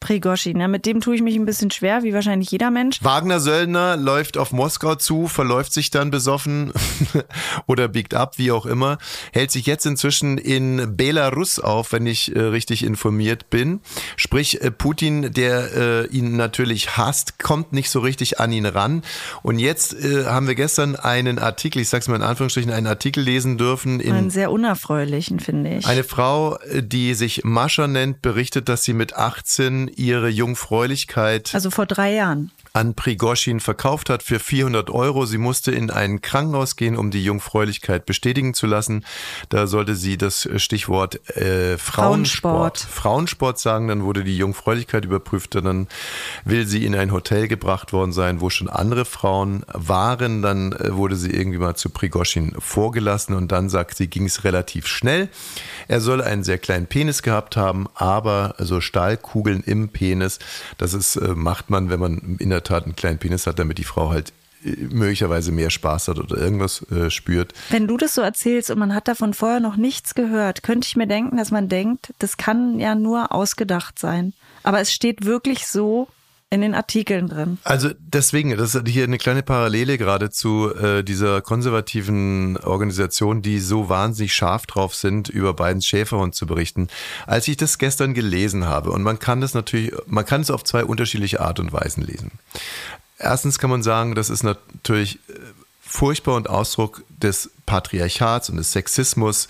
Prigoshin, 0.00 0.60
ja, 0.60 0.68
mit 0.68 0.86
dem 0.86 1.00
tue 1.00 1.16
ich 1.16 1.22
mich 1.22 1.34
ein 1.34 1.44
bisschen 1.44 1.70
schwer, 1.72 2.02
wie 2.04 2.14
wahrscheinlich 2.14 2.50
jeder 2.52 2.70
Mensch. 2.70 3.02
Wagner 3.02 3.40
Söldner 3.40 3.96
läuft 3.96 4.38
auf 4.38 4.52
Moskau 4.52 4.94
zu, 4.94 5.26
verläuft 5.26 5.72
sich 5.72 5.90
dann 5.90 6.10
besoffen 6.12 6.72
oder 7.66 7.88
biegt 7.88 8.14
ab, 8.14 8.38
wie 8.38 8.52
auch 8.52 8.64
immer, 8.64 8.98
hält 9.32 9.50
sich 9.50 9.66
jetzt 9.66 9.86
inzwischen 9.86 10.38
in 10.38 10.96
Belarus 10.96 11.58
auf, 11.58 11.92
wenn 11.92 12.06
ich 12.06 12.34
äh, 12.34 12.38
richtig 12.40 12.84
informiert 12.84 13.50
bin. 13.50 13.80
Sprich, 14.16 14.62
äh, 14.62 14.70
Putin, 14.70 15.32
der 15.32 15.72
äh, 15.74 16.06
ihn 16.06 16.36
natürlich 16.36 16.96
hasst, 16.96 17.38
kommt 17.40 17.72
nicht 17.72 17.90
so 17.90 17.98
richtig 17.98 18.38
an 18.38 18.52
ihn 18.52 18.66
ran. 18.66 19.02
Und 19.42 19.58
jetzt 19.58 19.94
äh, 19.94 20.26
haben 20.26 20.46
wir 20.46 20.54
gestern 20.54 20.94
einen 20.94 21.38
Artikel, 21.40 21.82
ich 21.82 21.88
sag's 21.88 22.06
mal 22.06 22.16
in 22.16 22.22
Anführungsstrichen, 22.22 22.70
einen 22.70 22.86
Artikel 22.86 23.22
lesen 23.24 23.58
dürfen 23.58 23.98
in 23.98 24.12
Einen 24.12 24.30
sehr 24.30 24.52
unerfreulichen, 24.52 25.40
finde 25.40 25.76
ich. 25.76 25.86
eine 25.86 26.04
Frau, 26.04 26.56
äh, 26.58 26.82
die 26.84 27.14
sich 27.14 27.42
Mascha 27.42 27.88
nennt, 27.88 28.22
berichtet, 28.22 28.68
dass 28.68 28.84
sie 28.84 28.92
mit 28.92 29.16
18 29.16 29.87
ihre 29.96 30.28
Jungfräulichkeit 30.28 31.54
also 31.54 31.70
vor 31.70 31.86
drei 31.86 32.12
Jahren. 32.14 32.50
An 32.72 32.94
Prigoshin 32.94 33.60
verkauft 33.60 34.10
hat 34.10 34.22
für 34.22 34.38
400 34.38 34.90
Euro. 34.90 35.26
Sie 35.26 35.38
musste 35.38 35.72
in 35.72 35.90
ein 35.90 36.20
Krankenhaus 36.20 36.76
gehen, 36.76 36.96
um 36.96 37.10
die 37.10 37.24
Jungfräulichkeit 37.24 38.06
bestätigen 38.06 38.54
zu 38.54 38.66
lassen. 38.66 39.04
Da 39.48 39.66
sollte 39.66 39.94
sie 39.94 40.16
das 40.16 40.48
Stichwort 40.56 41.26
äh, 41.36 41.78
Frauensport. 41.78 42.78
Frauensport. 42.78 42.78
Frauensport 42.78 43.58
sagen, 43.58 43.88
dann 43.88 44.04
wurde 44.04 44.24
die 44.24 44.36
Jungfräulichkeit 44.36 45.04
überprüft. 45.04 45.56
und 45.56 45.64
Dann 45.64 45.88
will 46.44 46.66
sie 46.66 46.84
in 46.84 46.94
ein 46.94 47.12
Hotel 47.12 47.48
gebracht 47.48 47.92
worden 47.92 48.12
sein, 48.12 48.40
wo 48.40 48.50
schon 48.50 48.68
andere 48.68 49.04
Frauen 49.04 49.64
waren. 49.72 50.42
Dann 50.42 50.72
äh, 50.72 50.94
wurde 50.94 51.16
sie 51.16 51.30
irgendwie 51.30 51.58
mal 51.58 51.74
zu 51.76 51.90
Prigoshin 51.90 52.54
vorgelassen 52.58 53.34
und 53.34 53.52
dann 53.52 53.68
sagt 53.68 53.96
sie, 53.96 54.08
ging 54.08 54.26
es 54.26 54.44
relativ 54.44 54.86
schnell. 54.86 55.28
Er 55.88 56.00
soll 56.00 56.22
einen 56.22 56.44
sehr 56.44 56.58
kleinen 56.58 56.86
Penis 56.86 57.22
gehabt 57.22 57.56
haben, 57.56 57.86
aber 57.94 58.54
so 58.58 58.80
Stahlkugeln 58.80 59.62
im 59.62 59.88
Penis, 59.88 60.38
das 60.76 60.94
ist, 60.94 61.16
äh, 61.16 61.34
macht 61.34 61.70
man, 61.70 61.90
wenn 61.90 62.00
man 62.00 62.36
in 62.38 62.50
der 62.50 62.57
Tat 62.62 62.84
einen 62.84 62.96
kleinen 62.96 63.18
Penis 63.18 63.46
hat, 63.46 63.58
damit 63.58 63.78
die 63.78 63.84
Frau 63.84 64.10
halt 64.10 64.32
äh, 64.64 64.70
möglicherweise 64.90 65.52
mehr 65.52 65.70
Spaß 65.70 66.08
hat 66.08 66.18
oder 66.18 66.36
irgendwas 66.36 66.82
äh, 66.90 67.10
spürt. 67.10 67.52
Wenn 67.70 67.86
du 67.86 67.96
das 67.96 68.14
so 68.14 68.22
erzählst 68.22 68.70
und 68.70 68.78
man 68.78 68.94
hat 68.94 69.08
davon 69.08 69.34
vorher 69.34 69.60
noch 69.60 69.76
nichts 69.76 70.14
gehört, 70.14 70.62
könnte 70.62 70.86
ich 70.86 70.96
mir 70.96 71.06
denken, 71.06 71.36
dass 71.36 71.50
man 71.50 71.68
denkt, 71.68 72.12
das 72.18 72.36
kann 72.36 72.78
ja 72.78 72.94
nur 72.94 73.32
ausgedacht 73.32 73.98
sein. 73.98 74.32
Aber 74.62 74.80
es 74.80 74.92
steht 74.92 75.24
wirklich 75.24 75.66
so 75.66 76.08
in 76.50 76.62
den 76.62 76.74
Artikeln 76.74 77.28
drin. 77.28 77.58
Also 77.64 77.90
deswegen, 77.98 78.56
das 78.56 78.74
ist 78.74 78.88
hier 78.88 79.04
eine 79.04 79.18
kleine 79.18 79.42
Parallele 79.42 79.98
gerade 79.98 80.30
zu 80.30 80.74
äh, 80.74 81.02
dieser 81.02 81.42
konservativen 81.42 82.56
Organisation, 82.58 83.42
die 83.42 83.58
so 83.58 83.90
wahnsinnig 83.90 84.32
scharf 84.32 84.64
drauf 84.64 84.94
sind, 84.94 85.28
über 85.28 85.52
Bidens 85.52 85.86
Schäferhund 85.86 86.34
zu 86.34 86.46
berichten. 86.46 86.88
Als 87.26 87.48
ich 87.48 87.58
das 87.58 87.76
gestern 87.76 88.14
gelesen 88.14 88.64
habe, 88.66 88.92
und 88.92 89.02
man 89.02 89.18
kann 89.18 89.42
das 89.42 89.52
natürlich, 89.52 89.92
man 90.06 90.24
kann 90.24 90.40
es 90.40 90.50
auf 90.50 90.64
zwei 90.64 90.84
unterschiedliche 90.84 91.40
Art 91.40 91.60
und 91.60 91.72
Weisen 91.72 92.02
lesen. 92.02 92.30
Erstens 93.18 93.58
kann 93.58 93.68
man 93.68 93.82
sagen, 93.82 94.14
das 94.14 94.30
ist 94.30 94.42
natürlich 94.42 95.16
äh, 95.28 95.32
furchtbar 95.82 96.36
und 96.36 96.48
Ausdruck 96.48 97.02
des 97.22 97.50
Patriarchats 97.66 98.48
und 98.48 98.56
des 98.56 98.72
Sexismus, 98.72 99.48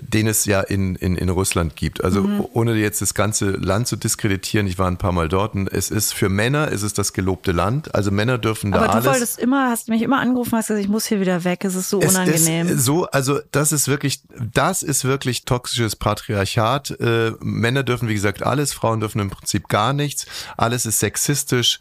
den 0.00 0.26
es 0.26 0.44
ja 0.44 0.60
in, 0.60 0.94
in, 0.96 1.16
in 1.16 1.28
Russland 1.28 1.76
gibt. 1.76 2.02
Also 2.04 2.48
ohne 2.52 2.74
jetzt 2.74 3.00
das 3.02 3.14
ganze 3.14 3.50
Land 3.50 3.88
zu 3.88 3.96
diskreditieren, 3.96 4.66
ich 4.66 4.78
war 4.78 4.86
ein 4.88 4.96
paar 4.98 5.12
Mal 5.12 5.28
dort 5.28 5.54
und 5.54 5.72
es 5.72 5.90
ist 5.90 6.12
für 6.14 6.28
Männer 6.28 6.68
ist 6.68 6.82
es 6.82 6.92
das 6.94 7.12
gelobte 7.12 7.52
Land. 7.52 7.94
Also 7.94 8.10
Männer 8.10 8.38
dürfen 8.38 8.72
da 8.72 8.78
Aber 8.78 8.86
du 8.88 8.92
alles. 8.94 9.06
wolltest 9.06 9.38
immer, 9.38 9.70
hast 9.70 9.88
mich 9.88 10.02
immer 10.02 10.20
angerufen, 10.20 10.52
hast 10.56 10.68
gesagt, 10.68 10.82
ich 10.84 10.90
muss 10.90 11.06
hier 11.06 11.20
wieder 11.20 11.44
weg, 11.44 11.64
es 11.64 11.74
ist 11.74 11.90
so 11.90 12.00
Es 12.00 12.10
unangenehm. 12.14 12.68
ist 12.68 12.84
so, 12.84 13.06
also 13.06 13.40
das 13.52 13.72
ist 13.72 13.88
wirklich, 13.88 14.20
das 14.52 14.82
ist 14.82 15.04
wirklich 15.04 15.44
toxisches 15.44 15.96
Patriarchat. 15.96 16.90
Äh, 17.00 17.32
Männer 17.40 17.82
dürfen, 17.82 18.08
wie 18.08 18.14
gesagt, 18.14 18.42
alles, 18.42 18.72
Frauen 18.72 19.00
dürfen 19.00 19.20
im 19.20 19.30
Prinzip 19.30 19.68
gar 19.68 19.92
nichts. 19.92 20.26
Alles 20.56 20.86
ist 20.86 21.00
sexistisch 21.00 21.78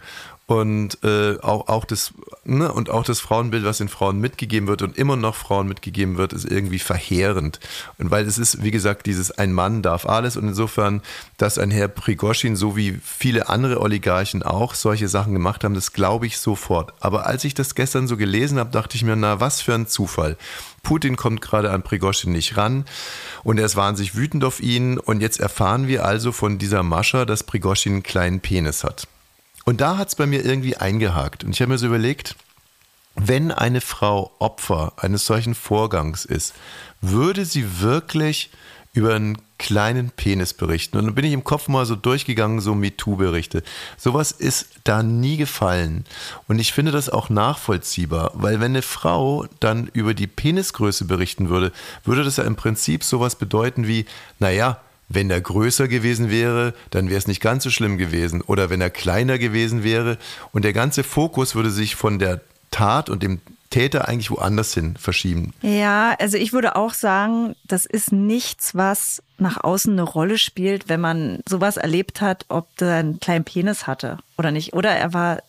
und 0.47 1.03
äh, 1.03 1.37
auch, 1.41 1.67
auch 1.67 1.83
das 1.83 2.13
ne, 2.45 2.71
und 2.71 2.89
auch 2.89 3.03
das 3.03 3.19
Frauenbild, 3.19 3.65
was 3.65 3.79
den 3.79 3.89
Frauen 3.89 4.19
mitgegeben 4.19 4.69
wird 4.69 4.81
und 4.81 4.97
immer 4.97 5.17
noch 5.17 5.35
Frauen 5.35 5.67
mitgegeben 5.67 6.17
wird, 6.17 6.31
ist 6.31 6.45
irgendwie 6.45 6.79
verheerend. 6.79 7.59
Und 7.97 8.11
weil 8.11 8.25
es 8.25 8.37
ist, 8.37 8.63
wie 8.63 8.71
gesagt, 8.71 9.07
dieses 9.07 9.29
ein 9.29 9.51
Mann 9.51 9.81
darf 9.81 10.05
alles 10.05 10.37
und 10.37 10.47
insofern, 10.47 11.01
dass 11.35 11.57
ein 11.57 11.69
Herr 11.69 11.89
Prigoshin 11.89 12.55
so 12.55 12.77
wie 12.77 12.97
viele 13.03 13.49
andere 13.49 13.81
Oligarchen 13.81 14.41
auch 14.41 14.73
solche 14.73 15.09
Sachen 15.09 15.33
gemacht 15.33 15.65
haben, 15.65 15.73
das 15.75 15.91
glaube 15.91 16.27
ich 16.27 16.37
sofort. 16.37 16.93
Aber 17.01 17.25
als 17.25 17.43
ich 17.43 17.53
das 17.53 17.75
gestern 17.75 18.07
so 18.07 18.15
gelesen 18.15 18.57
habe, 18.57 18.71
dachte 18.71 18.95
ich 18.95 19.03
mir, 19.03 19.17
na 19.17 19.41
was 19.41 19.61
für 19.61 19.75
ein 19.75 19.87
Zufall. 19.87 20.37
Putin 20.81 21.17
kommt 21.17 21.41
gerade 21.41 21.71
an 21.71 21.83
Prigoshin 21.83 22.31
nicht 22.31 22.55
ran 22.55 22.85
und 23.43 23.57
er 23.57 23.65
ist 23.65 23.75
wahnsinnig 23.75 24.15
wütend 24.15 24.45
auf 24.45 24.61
ihn 24.61 24.97
und 24.97 25.19
jetzt 25.19 25.41
erfahren 25.41 25.89
wir 25.89 26.05
also 26.05 26.31
von 26.31 26.57
dieser 26.57 26.83
Mascha, 26.83 27.25
dass 27.25 27.43
Prigoshin 27.43 27.95
einen 27.95 28.03
kleinen 28.03 28.39
Penis 28.39 28.85
hat. 28.85 29.09
Und 29.67 29.81
da 29.81 29.97
hat 29.97 30.07
es 30.07 30.15
bei 30.15 30.25
mir 30.25 30.45
irgendwie 30.45 30.77
eingehakt. 30.77 31.43
Und 31.43 31.51
ich 31.51 31.59
habe 31.59 31.73
mir 31.73 31.77
so 31.77 31.87
überlegt, 31.87 32.37
wenn 33.15 33.51
eine 33.51 33.81
Frau 33.81 34.31
Opfer 34.39 34.93
eines 34.95 35.25
solchen 35.25 35.55
Vorgangs 35.55 36.23
ist, 36.23 36.53
würde 37.01 37.43
sie 37.43 37.81
wirklich 37.81 38.49
über 38.93 39.13
einen 39.13 39.37
kleinen 39.57 40.11
Penis 40.11 40.53
berichten. 40.53 40.97
Und 40.97 41.07
dann 41.07 41.15
bin 41.15 41.25
ich 41.25 41.33
im 41.33 41.43
Kopf 41.43 41.67
mal 41.67 41.85
so 41.85 41.97
durchgegangen, 41.97 42.61
so 42.61 42.75
MeToo-Berichte. 42.75 43.61
Sowas 43.97 44.31
ist 44.31 44.69
da 44.85 45.03
nie 45.03 45.35
gefallen. 45.35 46.05
Und 46.47 46.59
ich 46.59 46.71
finde 46.71 46.93
das 46.93 47.09
auch 47.09 47.29
nachvollziehbar, 47.29 48.31
weil 48.35 48.61
wenn 48.61 48.71
eine 48.71 48.81
Frau 48.81 49.47
dann 49.59 49.87
über 49.91 50.13
die 50.13 50.27
Penisgröße 50.27 51.03
berichten 51.03 51.49
würde, 51.49 51.73
würde 52.05 52.23
das 52.23 52.37
ja 52.37 52.45
im 52.45 52.55
Prinzip 52.55 53.03
sowas 53.03 53.35
bedeuten 53.35 53.85
wie, 53.85 54.05
naja, 54.39 54.79
wenn 55.09 55.29
er 55.29 55.41
größer 55.41 55.87
gewesen 55.87 56.29
wäre, 56.29 56.73
dann 56.89 57.09
wäre 57.09 57.17
es 57.17 57.27
nicht 57.27 57.41
ganz 57.41 57.63
so 57.63 57.69
schlimm 57.69 57.97
gewesen. 57.97 58.41
Oder 58.41 58.69
wenn 58.69 58.81
er 58.81 58.89
kleiner 58.89 59.37
gewesen 59.37 59.83
wäre. 59.83 60.17
Und 60.51 60.65
der 60.65 60.73
ganze 60.73 61.03
Fokus 61.03 61.55
würde 61.55 61.71
sich 61.71 61.95
von 61.95 62.19
der 62.19 62.41
Tat 62.71 63.09
und 63.09 63.23
dem 63.23 63.39
Täter 63.69 64.07
eigentlich 64.07 64.31
woanders 64.31 64.73
hin 64.73 64.95
verschieben. 64.97 65.53
Ja, 65.61 66.15
also 66.19 66.37
ich 66.37 66.53
würde 66.53 66.75
auch 66.75 66.93
sagen, 66.93 67.55
das 67.65 67.85
ist 67.85 68.11
nichts, 68.11 68.75
was 68.75 69.21
nach 69.37 69.63
außen 69.63 69.93
eine 69.93 70.03
Rolle 70.03 70.37
spielt, 70.37 70.89
wenn 70.89 71.01
man 71.01 71.41
sowas 71.47 71.77
erlebt 71.77 72.21
hat, 72.21 72.45
ob 72.49 72.75
der 72.77 72.95
einen 72.95 73.19
kleinen 73.19 73.43
Penis 73.43 73.87
hatte 73.87 74.19
oder 74.37 74.51
nicht. 74.51 74.73
Oder 74.73 74.91
er 74.91 75.13
war 75.13 75.39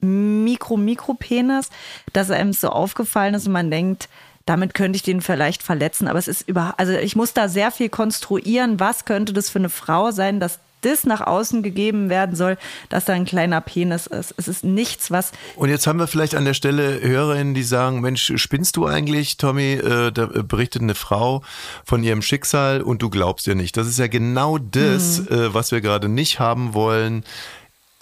Mikro-Mikro-Penis, 0.00 1.70
dass 2.12 2.30
er 2.30 2.36
einem 2.36 2.52
so 2.52 2.68
aufgefallen 2.68 3.34
ist 3.34 3.46
und 3.46 3.52
man 3.52 3.70
denkt, 3.70 4.08
damit 4.48 4.72
könnte 4.72 4.96
ich 4.96 5.02
den 5.02 5.20
vielleicht 5.20 5.62
verletzen. 5.62 6.08
Aber 6.08 6.18
es 6.18 6.28
ist 6.28 6.48
über, 6.48 6.74
also 6.78 6.92
ich 6.92 7.16
muss 7.16 7.34
da 7.34 7.48
sehr 7.48 7.70
viel 7.70 7.90
konstruieren. 7.90 8.80
Was 8.80 9.04
könnte 9.04 9.32
das 9.32 9.50
für 9.50 9.58
eine 9.58 9.68
Frau 9.68 10.10
sein, 10.10 10.40
dass 10.40 10.58
das 10.80 11.04
nach 11.04 11.20
außen 11.20 11.62
gegeben 11.62 12.08
werden 12.08 12.36
soll, 12.36 12.56
dass 12.88 13.04
da 13.04 13.12
ein 13.12 13.24
kleiner 13.24 13.60
Penis 13.60 14.06
ist. 14.06 14.32
Es 14.36 14.46
ist 14.46 14.62
nichts, 14.62 15.10
was. 15.10 15.32
Und 15.56 15.70
jetzt 15.70 15.88
haben 15.88 15.98
wir 15.98 16.06
vielleicht 16.06 16.36
an 16.36 16.44
der 16.44 16.54
Stelle 16.54 17.00
Hörerinnen, 17.00 17.52
die 17.52 17.64
sagen: 17.64 18.00
Mensch, 18.00 18.32
spinnst 18.36 18.76
du 18.76 18.86
eigentlich, 18.86 19.38
Tommy? 19.38 19.72
Äh, 19.72 20.12
da 20.12 20.26
berichtet 20.26 20.82
eine 20.82 20.94
Frau 20.94 21.42
von 21.84 22.04
ihrem 22.04 22.22
Schicksal 22.22 22.80
und 22.82 23.02
du 23.02 23.10
glaubst 23.10 23.48
ihr 23.48 23.56
nicht. 23.56 23.76
Das 23.76 23.88
ist 23.88 23.98
ja 23.98 24.06
genau 24.06 24.58
das, 24.58 25.26
äh, 25.26 25.52
was 25.52 25.72
wir 25.72 25.80
gerade 25.80 26.08
nicht 26.08 26.38
haben 26.38 26.74
wollen. 26.74 27.24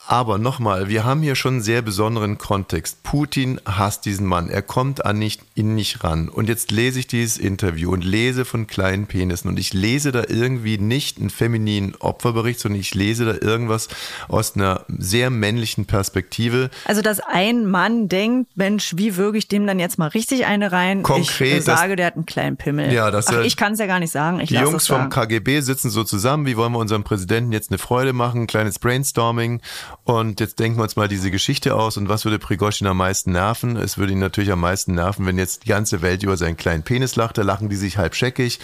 Aber 0.09 0.39
nochmal, 0.39 0.89
wir 0.89 1.05
haben 1.05 1.21
hier 1.23 1.35
schon 1.35 1.55
einen 1.55 1.63
sehr 1.63 1.83
besonderen 1.83 2.39
Kontext. 2.39 3.03
Putin 3.03 3.61
hasst 3.67 4.05
diesen 4.05 4.25
Mann. 4.25 4.49
Er 4.49 4.63
kommt 4.63 5.05
an 5.05 5.19
nicht, 5.19 5.43
ihn 5.57 5.75
nicht 5.75 6.05
ran. 6.05 6.29
Und 6.29 6.49
jetzt 6.49 6.71
lese 6.71 7.01
ich 7.01 7.09
dieses 7.09 7.39
Interview 7.39 7.93
und 7.93 8.05
lese 8.05 8.45
von 8.45 8.69
kleinen 8.69 9.07
Penissen. 9.07 9.49
Und 9.49 9.59
ich 9.59 9.73
lese 9.73 10.13
da 10.13 10.23
irgendwie 10.29 10.79
nicht 10.79 11.19
einen 11.19 11.31
femininen 11.31 11.97
Opferbericht, 11.97 12.61
sondern 12.61 12.81
ich 12.81 12.95
lese 12.95 13.25
da 13.25 13.45
irgendwas 13.45 13.89
aus 14.29 14.55
einer 14.55 14.85
sehr 14.87 15.31
männlichen 15.31 15.87
Perspektive. 15.87 16.71
Also, 16.85 17.03
dass 17.03 17.19
ein 17.19 17.67
Mann 17.67 18.09
denkt, 18.09 18.57
Mensch, 18.57 18.95
wie 18.97 19.17
würge 19.17 19.39
ich 19.39 19.49
dem 19.49 19.67
dann 19.67 19.81
jetzt 19.81 19.99
mal 19.99 20.09
richtig 20.09 20.47
eine 20.47 20.71
rein? 20.71 21.03
Konkret. 21.03 21.49
Ich 21.49 21.59
äh, 21.59 21.63
sage, 21.63 21.97
der 21.97 22.07
hat 22.07 22.15
einen 22.15 22.27
kleinen 22.27 22.57
Pimmel. 22.57 22.93
Ja, 22.93 23.11
das 23.11 23.27
Ach, 23.27 23.41
ich 23.41 23.57
kann 23.57 23.73
es 23.73 23.81
ja 23.81 23.87
gar 23.87 23.99
nicht 23.99 24.13
sagen. 24.13 24.39
Ich 24.39 24.51
die 24.51 24.55
Jungs 24.55 24.87
vom 24.87 25.09
KGB 25.09 25.63
sitzen 25.63 25.91
so 25.91 26.05
zusammen. 26.05 26.47
Wie 26.47 26.57
wollen 26.57 26.73
wir 26.73 26.79
unserem 26.79 27.03
Präsidenten 27.03 27.51
jetzt 27.51 27.73
eine 27.73 27.79
Freude 27.79 28.13
machen? 28.13 28.43
Ein 28.43 28.47
kleines 28.47 28.79
Brainstorming. 28.79 29.61
Und 30.07 30.39
jetzt 30.39 30.61
denken 30.61 30.79
wir 30.79 30.85
uns 30.85 30.95
mal 30.95 31.09
diese 31.09 31.33
Geschichte 31.33 31.75
aus 31.75 31.97
und 31.97 32.09
was 32.09 32.25
würde 32.25 32.39
Prigozhin 32.39 32.87
am 32.87 32.99
meisten 32.99 33.33
nerven? 33.33 33.77
Es 33.77 33.99
würde 33.99 34.13
ihn 34.13 34.21
natürlich 34.21 34.53
am 34.53 34.61
meisten 34.61 34.95
nerven, 34.95 35.27
wenn 35.27 35.37
jetzt 35.37 35.65
die 35.65 35.69
ganze 35.69 36.01
Welt 36.01 36.23
über 36.23 36.37
seinen 36.37 36.57
kleinen 36.57 36.85
Penis 36.85 37.17
lacht, 37.17 37.39
da 37.39 37.43
lachen 37.43 37.69
die 37.69 37.75
sich 37.75 37.99
halb 37.99 38.15
scheckig 38.15 38.61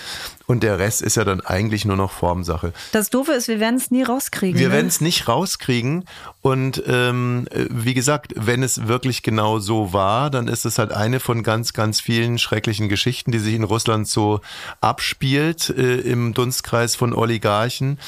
und 0.47 0.63
der 0.63 0.79
Rest 0.79 1.03
ist 1.03 1.17
ja 1.17 1.25
dann 1.25 1.41
eigentlich 1.41 1.85
nur 1.85 1.97
noch 1.97 2.13
Formsache. 2.13 2.73
Das 2.93 3.11
Doofe 3.11 3.33
ist, 3.33 3.49
wir 3.49 3.59
werden 3.59 3.75
es 3.75 3.91
nie 3.91 4.05
rauskriegen. 4.05 4.57
Wir 4.57 4.69
ne? 4.69 4.75
werden 4.75 4.87
es 4.87 5.01
nicht 5.01 5.27
rauskriegen 5.27 6.05
und 6.43 6.81
ähm, 6.87 7.49
wie 7.53 7.95
gesagt, 7.95 8.35
wenn 8.37 8.63
es 8.63 8.87
wirklich 8.87 9.25
genau 9.25 9.59
so 9.59 9.93
war, 9.93 10.31
dann 10.31 10.47
ist 10.47 10.65
es 10.65 10.79
halt 10.79 10.93
eine 10.93 11.19
von 11.19 11.43
ganz, 11.43 11.73
ganz 11.73 12.01
vielen 12.01 12.39
schrecklichen 12.39 12.89
Geschichten, 12.89 13.33
die 13.33 13.41
sich 13.41 13.55
in 13.55 13.65
Russland 13.65 14.07
so 14.07 14.41
abspielt 14.81 15.71
äh, 15.71 15.97
im 15.97 16.35
Dunstkreis 16.35 16.95
von 16.95 17.13
Oligarchen 17.13 17.99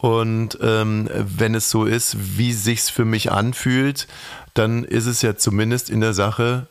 und 0.00 0.58
ähm, 0.62 1.08
wenn 1.12 1.54
es 1.54 1.70
so 1.70 1.84
ist, 1.84 2.16
wie 2.38 2.52
sich's 2.52 2.88
für 2.88 3.04
mich 3.04 3.30
anfühlt, 3.30 4.08
dann 4.54 4.84
ist 4.84 5.06
es 5.06 5.22
ja 5.22 5.36
zumindest 5.36 5.90
in 5.90 6.00
der 6.00 6.14
Sache, 6.14 6.66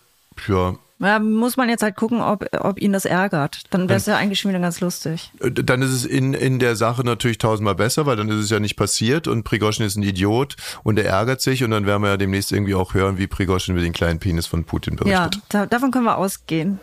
ja. 0.48 0.76
Ja, 1.02 1.18
muss 1.18 1.56
man 1.56 1.70
jetzt 1.70 1.82
halt 1.82 1.96
gucken, 1.96 2.20
ob, 2.20 2.46
ob 2.60 2.82
ihn 2.82 2.92
das 2.92 3.06
ärgert. 3.06 3.62
Dann 3.70 3.88
wäre 3.88 3.98
es 3.98 4.06
ja 4.06 4.18
eigentlich 4.18 4.42
schon 4.42 4.50
wieder 4.50 4.60
ganz 4.60 4.82
lustig. 4.82 5.32
Äh, 5.40 5.52
dann 5.52 5.82
ist 5.82 5.92
es 5.92 6.06
in, 6.06 6.34
in 6.34 6.60
der 6.60 6.76
Sache 6.76 7.06
natürlich 7.06 7.38
tausendmal 7.38 7.76
besser, 7.76 8.06
weil 8.06 8.18
dann 8.18 8.28
ist 8.28 8.44
es 8.44 8.50
ja 8.50 8.60
nicht 8.60 8.76
passiert 8.76 9.28
und 9.28 9.44
Prigoschin 9.44 9.86
ist 9.86 9.96
ein 9.96 10.04
Idiot 10.04 10.58
und 10.84 11.00
er 11.00 11.06
ärgert 11.06 11.40
sich 11.40 11.64
und 11.64 11.72
dann 11.72 11.86
werden 11.86 12.04
wir 12.04 12.10
ja 12.10 12.18
demnächst 12.18 12.52
irgendwie 12.52 12.76
auch 12.76 12.94
hören, 12.96 13.18
wie 13.18 13.28
Prigoschin 13.28 13.76
über 13.76 13.84
den 13.84 13.94
kleinen 13.94 14.20
Penis 14.20 14.46
von 14.46 14.66
Putin 14.66 14.98
berichtet. 14.98 15.36
Ja, 15.36 15.42
da, 15.48 15.66
davon 15.68 15.92
können 15.92 16.06
wir 16.06 16.18
ausgehen. 16.18 16.80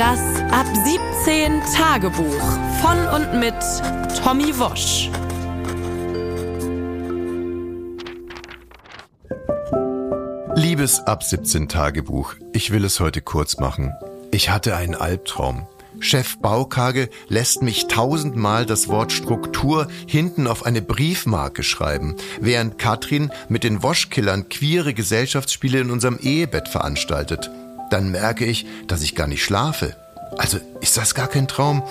Das 0.00 0.18
Ab 0.50 0.66
17 1.26 1.60
Tagebuch 1.76 2.40
von 2.80 3.06
und 3.14 3.38
mit 3.38 3.54
Tommy 4.24 4.58
Wosch. 4.58 5.10
Liebes 10.54 11.00
Ab 11.00 11.22
17 11.22 11.68
Tagebuch, 11.68 12.32
ich 12.54 12.70
will 12.70 12.86
es 12.86 12.98
heute 12.98 13.20
kurz 13.20 13.58
machen. 13.58 13.92
Ich 14.30 14.48
hatte 14.48 14.74
einen 14.74 14.94
Albtraum. 14.94 15.66
Chef 15.98 16.38
Baukage 16.38 17.10
lässt 17.28 17.60
mich 17.60 17.86
tausendmal 17.86 18.64
das 18.64 18.88
Wort 18.88 19.12
Struktur 19.12 19.86
hinten 20.06 20.46
auf 20.46 20.64
eine 20.64 20.80
Briefmarke 20.80 21.62
schreiben, 21.62 22.16
während 22.40 22.78
Katrin 22.78 23.30
mit 23.50 23.64
den 23.64 23.82
Woschkillern 23.82 24.48
queere 24.48 24.94
Gesellschaftsspiele 24.94 25.78
in 25.78 25.90
unserem 25.90 26.18
Ehebett 26.18 26.68
veranstaltet. 26.68 27.50
Dann 27.90 28.10
merke 28.10 28.44
ich, 28.44 28.66
dass 28.86 29.02
ich 29.02 29.14
gar 29.14 29.26
nicht 29.26 29.44
schlafe. 29.44 29.96
Also 30.38 30.58
ist 30.80 30.96
das 30.96 31.14
gar 31.14 31.26
kein 31.26 31.48
Traum? 31.48 31.82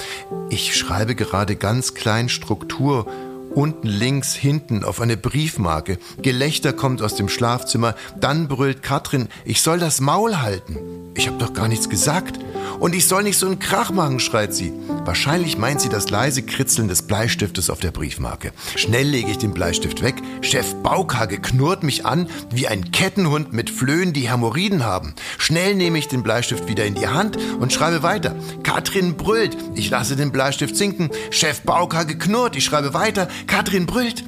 Ich 0.49 0.75
schreibe 0.75 1.13
gerade 1.13 1.55
ganz 1.55 1.93
klein 1.93 2.29
Struktur. 2.29 3.05
Unten 3.53 3.87
links, 3.87 4.33
hinten 4.33 4.83
auf 4.83 5.01
eine 5.01 5.17
Briefmarke. 5.17 5.97
Gelächter 6.21 6.71
kommt 6.71 7.01
aus 7.01 7.15
dem 7.15 7.29
Schlafzimmer. 7.29 7.95
Dann 8.19 8.47
brüllt 8.47 8.83
Katrin, 8.83 9.27
ich 9.43 9.61
soll 9.61 9.79
das 9.79 10.01
Maul 10.01 10.37
halten. 10.37 10.77
Ich 11.15 11.27
habe 11.27 11.37
doch 11.37 11.53
gar 11.53 11.67
nichts 11.67 11.89
gesagt. 11.89 12.39
Und 12.79 12.95
ich 12.95 13.07
soll 13.07 13.23
nicht 13.23 13.37
so 13.37 13.45
einen 13.45 13.59
Krach 13.59 13.91
machen, 13.91 14.19
schreit 14.19 14.53
sie. 14.53 14.73
Wahrscheinlich 15.05 15.57
meint 15.57 15.81
sie 15.81 15.89
das 15.89 16.09
leise 16.09 16.43
Kritzeln 16.43 16.87
des 16.87 17.03
Bleistiftes 17.03 17.69
auf 17.69 17.79
der 17.79 17.91
Briefmarke. 17.91 18.51
Schnell 18.75 19.07
lege 19.07 19.31
ich 19.31 19.37
den 19.37 19.53
Bleistift 19.53 20.01
weg. 20.01 20.15
Chef 20.41 20.75
Baukage 20.83 21.39
knurrt 21.39 21.83
mich 21.83 22.05
an 22.05 22.27
wie 22.51 22.67
ein 22.67 22.91
Kettenhund 22.91 23.53
mit 23.53 23.69
Flöhen, 23.69 24.13
die 24.13 24.29
Hämorrhoiden 24.29 24.83
haben. 24.83 25.15
Schnell 25.37 25.75
nehme 25.75 25.97
ich 25.97 26.07
den 26.07 26.23
Bleistift 26.23 26.67
wieder 26.67 26.85
in 26.85 26.95
die 26.95 27.07
Hand 27.07 27.37
und 27.59 27.73
schreibe 27.73 28.03
weiter. 28.03 28.35
Katrin 28.63 29.15
brüllt. 29.15 29.57
Ich 29.75 29.89
lasse 29.89 30.15
den 30.15 30.31
Bleistift 30.31 30.75
sinken. 30.75 31.09
Chef 31.31 31.61
Baukage 31.61 32.17
knurrt. 32.17 32.55
Ich 32.55 32.65
schreibe 32.65 32.93
weiter. 32.93 33.27
Katrin 33.47 33.85
brüllt. 33.85 34.23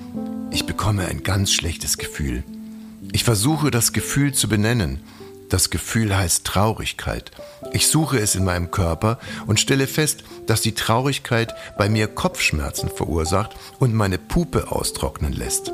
Ich 0.51 0.65
bekomme 0.65 1.05
ein 1.05 1.24
ganz 1.24 1.53
schlechtes 1.53 1.98
Gefühl. 1.98 2.43
Ich 3.13 3.24
versuche 3.24 3.71
das 3.71 3.93
Gefühl 3.93 4.33
zu 4.33 4.48
benennen. 4.48 5.00
Das 5.51 5.70
Gefühl 5.70 6.17
heißt 6.17 6.46
Traurigkeit. 6.46 7.29
Ich 7.74 7.88
suche 7.88 8.17
es 8.17 8.36
in 8.36 8.46
meinem 8.46 8.72
Körper 8.72 9.20
und 9.48 9.60
stelle 9.60 9.86
fest, 9.86 10.24
dass 10.48 10.62
die 10.62 10.75
Traurigkeit 10.75 11.53
bei 11.77 11.89
mir 11.89 12.08
Kopfschmerzen 12.08 12.89
verursacht 12.89 13.51
und 13.77 13.93
meine 13.93 14.17
Pupe 14.17 14.72
austrocknen 14.72 15.34
lässt. 15.34 15.74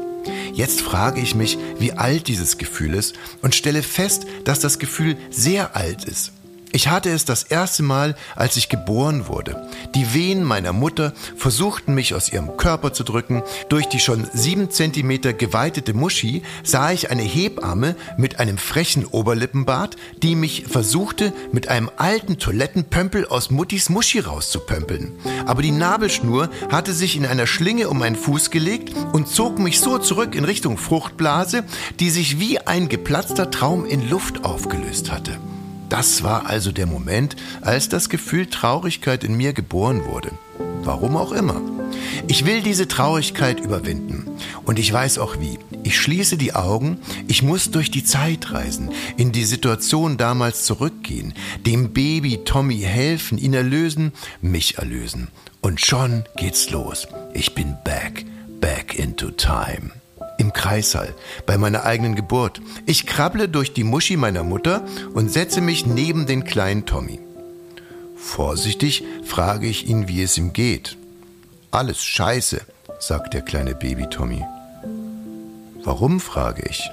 Jetzt 0.52 0.82
frage 0.82 1.22
ich 1.22 1.36
mich, 1.36 1.60
wie 1.78 1.94
alt 1.94 2.28
dieses 2.28 2.58
Gefühl 2.58 2.96
ist 2.96 3.14
und 3.44 3.54
stelle 3.54 3.84
fest, 3.84 4.26
dass 4.46 4.60
das 4.60 4.80
Gefühl 4.80 5.16
sehr 5.30 5.76
alt 5.76 6.06
ist. 6.06 6.32
Ich 6.74 6.90
hatte 6.90 7.10
es 7.10 7.24
das 7.24 7.44
erste 7.44 7.82
Mal, 7.82 8.16
als 8.36 8.58
ich 8.58 8.68
geboren 8.68 9.28
wurde. 9.28 9.68
Die 9.96 10.14
Wehen 10.14 10.44
meiner 10.44 10.74
Mutter 10.74 11.14
versuchten 11.38 11.96
mich 11.96 12.14
aus 12.14 12.32
ihrem 12.32 12.58
Körper 12.58 12.92
zu 12.94 13.04
drücken. 13.04 13.42
Durch 13.70 13.88
die 13.88 14.00
schon 14.00 14.28
sieben 14.34 14.70
Zentimeter 14.70 15.34
geweitete 15.34 15.94
Muschi 15.94 16.44
sah 16.64 16.92
ich 16.92 17.10
eine 17.10 17.24
Hebamme 17.24 17.96
mit 18.18 18.40
einem 18.40 18.58
frechen 18.58 19.06
Oberlippenbart, 19.06 19.96
die 20.22 20.36
mich 20.36 20.66
versuchte, 20.68 21.34
mit 21.52 21.70
einem 21.70 21.90
alten 21.96 22.38
Toilettenpömpel 22.38 23.28
aus 23.28 23.50
Muttis 23.50 23.90
Muschi 23.90 24.20
rauszupömpeln. 24.20 25.14
Aber 25.46 25.62
die 25.62 25.72
Nabelschnur 25.72 26.50
hatte 26.70 26.94
sich 26.94 27.16
in 27.16 27.26
einer 27.26 27.48
Schlinge 27.48 27.90
um 27.90 28.00
meinen 28.00 28.18
Fuß 28.18 28.52
gelegt 28.52 28.94
und 29.14 29.30
zog 29.30 29.58
mich 29.58 29.80
so 29.80 29.98
zurück 30.00 30.36
in 30.36 30.44
Richtung 30.44 30.78
Fruchtblase, 30.78 31.64
die 32.00 32.10
sich 32.10 32.40
wie 32.40 32.60
ein 32.60 32.90
geplatzter 32.90 33.50
Traum 33.50 33.86
in 33.86 34.10
Luft 34.10 34.44
aufgelöst 34.44 35.12
hatte. 35.12 35.40
Das 35.90 36.24
war 36.24 36.48
also 36.48 36.72
der 36.72 36.86
Moment, 36.86 37.36
als 37.62 37.90
das 37.90 38.10
Gefühl 38.10 38.48
Traurigkeit 38.48 39.24
in 39.24 39.38
mir 39.38 39.54
geboren 39.54 40.06
wurde. 40.06 40.32
Warum 40.84 41.16
auch 41.16 41.32
immer. 41.32 41.62
Ich 42.28 42.46
will 42.46 42.62
diese 42.62 42.88
Traurigkeit 42.88 43.60
überwinden. 43.60 44.28
Und 44.66 44.80
ich 44.80 44.92
weiß 44.92 45.18
auch 45.20 45.40
wie. 45.40 45.60
Ich 45.84 46.00
schließe 46.00 46.38
die 46.38 46.54
Augen, 46.54 47.00
ich 47.28 47.44
muss 47.44 47.72
durch 47.72 47.90
die 47.90 48.04
Zeit 48.04 48.52
reisen, 48.52 48.92
in 49.16 49.32
die 49.32 49.46
Situation 49.46 50.18
damals 50.18 50.66
zurückgehen, 50.66 51.34
dem 51.66 51.94
Baby 51.94 52.44
Tommy 52.44 52.80
helfen, 52.80 53.38
ihn 53.38 53.54
erlösen, 53.54 54.12
mich 54.42 54.78
erlösen. 54.78 55.30
Und 55.62 55.80
schon 55.80 56.26
geht's 56.36 56.70
los. 56.70 57.08
Ich 57.34 57.56
bin 57.56 57.76
back, 57.86 58.26
back 58.60 59.00
into 59.00 59.32
time 59.32 59.92
im 60.38 60.54
Kreissaal, 60.54 61.14
bei 61.46 61.58
meiner 61.58 61.84
eigenen 61.84 62.16
Geburt. 62.16 62.62
Ich 62.86 63.06
krabble 63.06 63.50
durch 63.50 63.74
die 63.74 63.84
Muschi 63.84 64.18
meiner 64.18 64.44
Mutter 64.44 64.84
und 65.14 65.32
setze 65.32 65.62
mich 65.62 65.86
neben 65.86 66.26
den 66.26 66.44
kleinen 66.44 66.86
Tommy. 66.86 67.20
Vorsichtig 68.16 69.04
frage 69.24 69.68
ich 69.68 69.88
ihn, 69.88 70.08
wie 70.08 70.24
es 70.24 70.38
ihm 70.38 70.54
geht. 70.54 70.98
Alles 71.72 72.04
scheiße, 72.04 72.62
sagt 73.00 73.34
der 73.34 73.42
kleine 73.42 73.76
Baby 73.76 74.08
Tommy. 74.10 74.44
Warum, 75.84 76.20
frage 76.20 76.64
ich. 76.70 76.90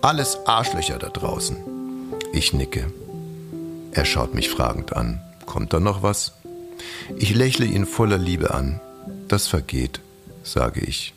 Alles 0.00 0.38
Arschlöcher 0.46 0.98
da 0.98 1.08
draußen. 1.08 1.56
Ich 2.32 2.52
nicke. 2.52 2.92
Er 3.92 4.04
schaut 4.04 4.34
mich 4.34 4.48
fragend 4.48 4.94
an. 4.94 5.20
Kommt 5.46 5.72
da 5.72 5.80
noch 5.80 6.02
was? 6.02 6.32
Ich 7.16 7.34
lächle 7.34 7.66
ihn 7.66 7.86
voller 7.86 8.18
Liebe 8.18 8.54
an. 8.54 8.80
Das 9.28 9.46
vergeht, 9.46 10.00
sage 10.42 10.80
ich. 10.80 11.14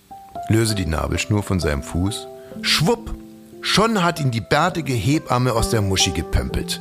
Löse 0.49 0.75
die 0.75 0.85
Nabelschnur 0.85 1.43
von 1.43 1.59
seinem 1.59 1.83
Fuß. 1.83 2.27
Schwupp! 2.61 3.13
Schon 3.61 4.03
hat 4.03 4.19
ihn 4.19 4.31
die 4.31 4.41
bärtige 4.41 4.93
Hebamme 4.93 5.53
aus 5.53 5.69
der 5.69 5.81
Muschi 5.81 6.11
gepömpelt. 6.11 6.79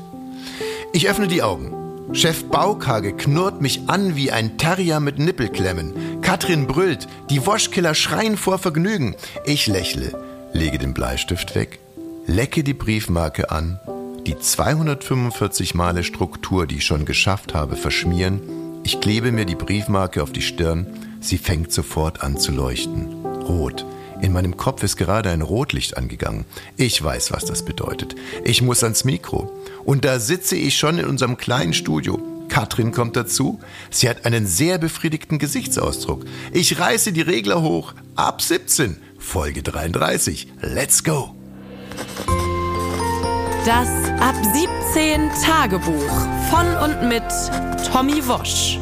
Ich 0.93 1.09
öffne 1.09 1.27
die 1.27 1.43
Augen. 1.43 1.73
Chef 2.13 2.45
Baukage 2.45 3.13
knurrt 3.13 3.61
mich 3.61 3.89
an 3.89 4.15
wie 4.15 4.31
ein 4.31 4.57
Terrier 4.57 5.01
mit 5.01 5.19
Nippelklemmen. 5.19 6.21
Katrin 6.23 6.69
brüllt, 6.69 7.09
die 7.29 7.45
Woschkiller 7.45 7.95
schreien 7.95 8.37
vor 8.37 8.59
Vergnügen. 8.59 9.17
Ich 9.45 9.67
lächle, 9.67 10.13
lege 10.53 10.79
den 10.79 10.95
Bleistift 10.95 11.57
weg, 11.57 11.81
lecke 12.27 12.63
die 12.63 12.75
Briefmarke 12.75 13.51
an, 13.51 13.81
die 14.27 14.39
245 14.39 15.75
Male 15.75 16.05
Struktur, 16.05 16.67
die 16.67 16.77
ich 16.77 16.87
schon 16.87 17.05
geschafft 17.05 17.55
habe, 17.55 17.75
verschmieren. 17.75 18.41
Ich 18.85 19.01
klebe 19.01 19.33
mir 19.33 19.45
die 19.45 19.57
Briefmarke 19.57 20.23
auf 20.23 20.31
die 20.31 20.43
Stirn. 20.43 20.87
Sie 21.21 21.39
fängt 21.39 21.73
sofort 21.73 22.23
an 22.23 22.39
zu 22.39 22.53
leuchten. 22.53 23.26
Rot. 23.49 23.85
In 24.21 24.33
meinem 24.33 24.57
Kopf 24.57 24.83
ist 24.83 24.97
gerade 24.97 25.31
ein 25.31 25.43
Rotlicht 25.43 25.97
angegangen. 25.97 26.45
Ich 26.77 27.03
weiß, 27.03 27.33
was 27.33 27.45
das 27.45 27.65
bedeutet. 27.65 28.15
Ich 28.45 28.63
muss 28.63 28.83
ans 28.83 29.05
Mikro. 29.05 29.51
Und 29.85 30.05
da 30.05 30.19
sitze 30.19 30.57
ich 30.57 30.77
schon 30.77 30.99
in 30.99 31.07
unserem 31.07 31.37
kleinen 31.37 31.75
Studio. 31.75 32.19
Katrin 32.49 32.93
kommt 32.93 33.17
dazu. 33.17 33.61
Sie 33.91 34.09
hat 34.09 34.25
einen 34.25 34.47
sehr 34.47 34.79
befriedigten 34.79 35.39
Gesichtsausdruck. 35.39 36.25
Ich 36.53 36.79
reiße 36.79 37.13
die 37.13 37.23
Regler 37.23 37.63
hoch. 37.63 37.95
Ab 38.15 38.41
17. 38.41 38.97
Folge 39.19 39.63
33. 39.63 40.49
Let's 40.63 41.05
go. 41.05 41.35
Das 43.67 43.89
Ab 44.21 44.37
17 44.93 45.29
Tagebuch 45.45 46.11
von 46.51 46.67
und 46.85 47.09
mit 47.09 47.25
Tommy 47.91 48.27
Wosch. 48.27 48.79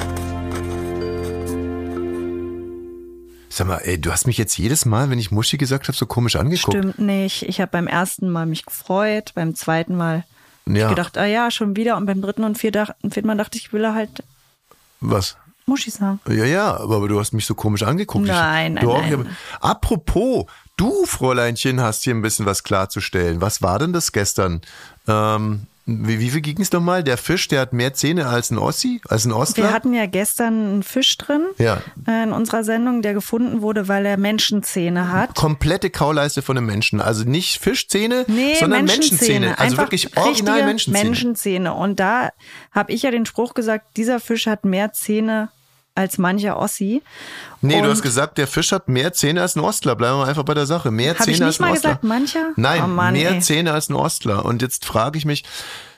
Sag 3.54 3.68
mal, 3.68 3.76
ey, 3.84 4.00
du 4.00 4.11
hast 4.11 4.26
mich 4.26 4.37
jetzt 4.37 4.58
jedes 4.58 4.84
Mal, 4.84 5.11
wenn 5.11 5.18
ich 5.20 5.30
Muschi 5.30 5.58
gesagt 5.58 5.87
habe, 5.87 5.96
so 5.96 6.06
komisch 6.06 6.34
angeguckt. 6.34 6.76
Stimmt 6.76 6.99
nicht. 6.99 7.42
Ich 7.42 7.61
habe 7.61 7.70
beim 7.70 7.87
ersten 7.87 8.28
Mal 8.28 8.46
mich 8.46 8.66
gefreut, 8.66 9.30
beim 9.37 9.54
zweiten 9.54 9.96
Mal 9.96 10.25
Ja. 10.66 10.87
ich 10.87 10.88
gedacht, 10.88 11.16
ah 11.16 11.25
ja, 11.25 11.52
schon 11.52 11.76
wieder. 11.76 11.96
Und 11.96 12.06
beim 12.06 12.20
dritten 12.20 12.42
und 12.42 12.58
vierten, 12.58 12.87
vierten 13.08 13.28
Mal 13.28 13.37
dachte 13.37 13.56
ich, 13.56 13.66
ich 13.66 13.73
will 13.73 13.87
halt 13.94 14.25
Was? 15.00 15.37
Muschi 15.66 15.90
sagen. 15.90 16.18
Ja, 16.26 16.44
ja, 16.44 16.76
aber 16.76 17.06
du 17.06 17.20
hast 17.20 17.32
mich 17.32 17.46
so 17.46 17.54
komisch 17.54 17.84
angeguckt. 17.84 18.26
Nein, 18.26 18.76
ich, 18.76 18.82
nein, 18.82 18.92
nein. 18.92 19.04
Ich 19.23 19.61
hab, 19.61 19.70
apropos, 19.70 20.46
du, 20.76 21.06
Fräuleinchen, 21.06 21.80
hast 21.80 22.02
hier 22.02 22.12
ein 22.16 22.23
bisschen 22.23 22.46
was 22.46 22.64
klarzustellen. 22.64 23.40
Was 23.40 23.62
war 23.62 23.78
denn 23.78 23.92
das 23.92 24.11
gestern? 24.11 24.62
Ähm, 25.06 25.68
wie, 25.86 26.18
wie 26.18 26.30
viel 26.30 26.40
ging 26.40 26.60
es 26.60 26.72
nochmal? 26.72 27.04
Der 27.04 27.16
Fisch, 27.18 27.46
der 27.48 27.60
hat 27.60 27.72
mehr 27.74 27.92
Zähne 27.92 28.26
als 28.26 28.50
ein 28.50 28.58
Ossi, 28.58 29.00
als 29.08 29.26
ein 29.26 29.32
Ostler? 29.32 29.64
Wir 29.64 29.72
hatten 29.72 29.92
ja 29.92 30.06
gestern 30.06 30.46
einen 30.72 30.82
Fisch 30.82 31.16
drin 31.18 31.42
Ja. 31.58 31.82
äh, 32.08 32.22
in 32.22 32.32
unserer 32.32 32.64
Sendung, 32.64 33.02
der 33.02 33.12
gefunden 33.12 33.60
wurde, 33.60 33.86
weil 33.86 34.06
er 34.06 34.16
Menschenzähne 34.16 35.12
hat. 35.12 35.34
Komplette 35.34 35.90
Kauleiste 35.90 36.40
von 36.40 36.56
einem 36.56 36.66
Menschen. 36.66 37.00
Also 37.02 37.24
nicht 37.24 37.58
Fischzähne, 37.60 38.24
Nee, 38.28 38.54
sondern 38.58 38.86
Menschenzähne. 38.86 39.40
Menschenzähne. 39.48 39.58
Also 39.58 39.62
Einfach 39.72 39.82
wirklich 39.84 40.16
original 40.16 40.64
Menschenzähne. 40.64 41.04
Menschenzähne. 41.04 41.74
Und 41.74 42.00
da 42.00 42.30
habe 42.72 42.92
ich 42.92 43.02
ja 43.02 43.10
den 43.10 43.26
Spruch 43.26 43.52
gesagt, 43.54 43.96
dieser 43.98 44.20
Fisch 44.20 44.46
hat 44.46 44.64
mehr 44.64 44.92
Zähne 44.92 45.50
als 45.94 46.18
mancher 46.18 46.56
Ossi. 46.58 47.02
Nee, 47.60 47.76
Und 47.76 47.84
du 47.84 47.90
hast 47.90 48.02
gesagt, 48.02 48.38
der 48.38 48.46
Fisch 48.46 48.72
hat 48.72 48.88
mehr 48.88 49.12
Zähne 49.12 49.40
als 49.42 49.56
ein 49.56 49.60
Ostler. 49.60 49.94
Bleiben 49.96 50.18
wir 50.18 50.26
einfach 50.26 50.42
bei 50.42 50.54
der 50.54 50.66
Sache. 50.66 50.90
Mehr 50.90 51.16
Zähne 51.16 51.32
ich 51.32 51.38
nicht 51.40 51.46
als 51.46 51.60
ein 51.60 51.62
mal 51.62 51.72
Ostler. 51.72 51.90
gesagt, 51.90 52.04
mancher? 52.04 52.50
Nein, 52.56 52.82
Oh 52.84 52.86
Mann, 52.88 53.12
mehr 53.14 53.30
ey. 53.32 53.40
Zähne 53.40 53.72
als 53.72 53.88
ein 53.88 53.94
Ostler. 53.94 54.44
Und 54.44 54.61
jetzt 54.62 54.85
frage 54.85 55.16
ich 55.18 55.24
mich, 55.24 55.44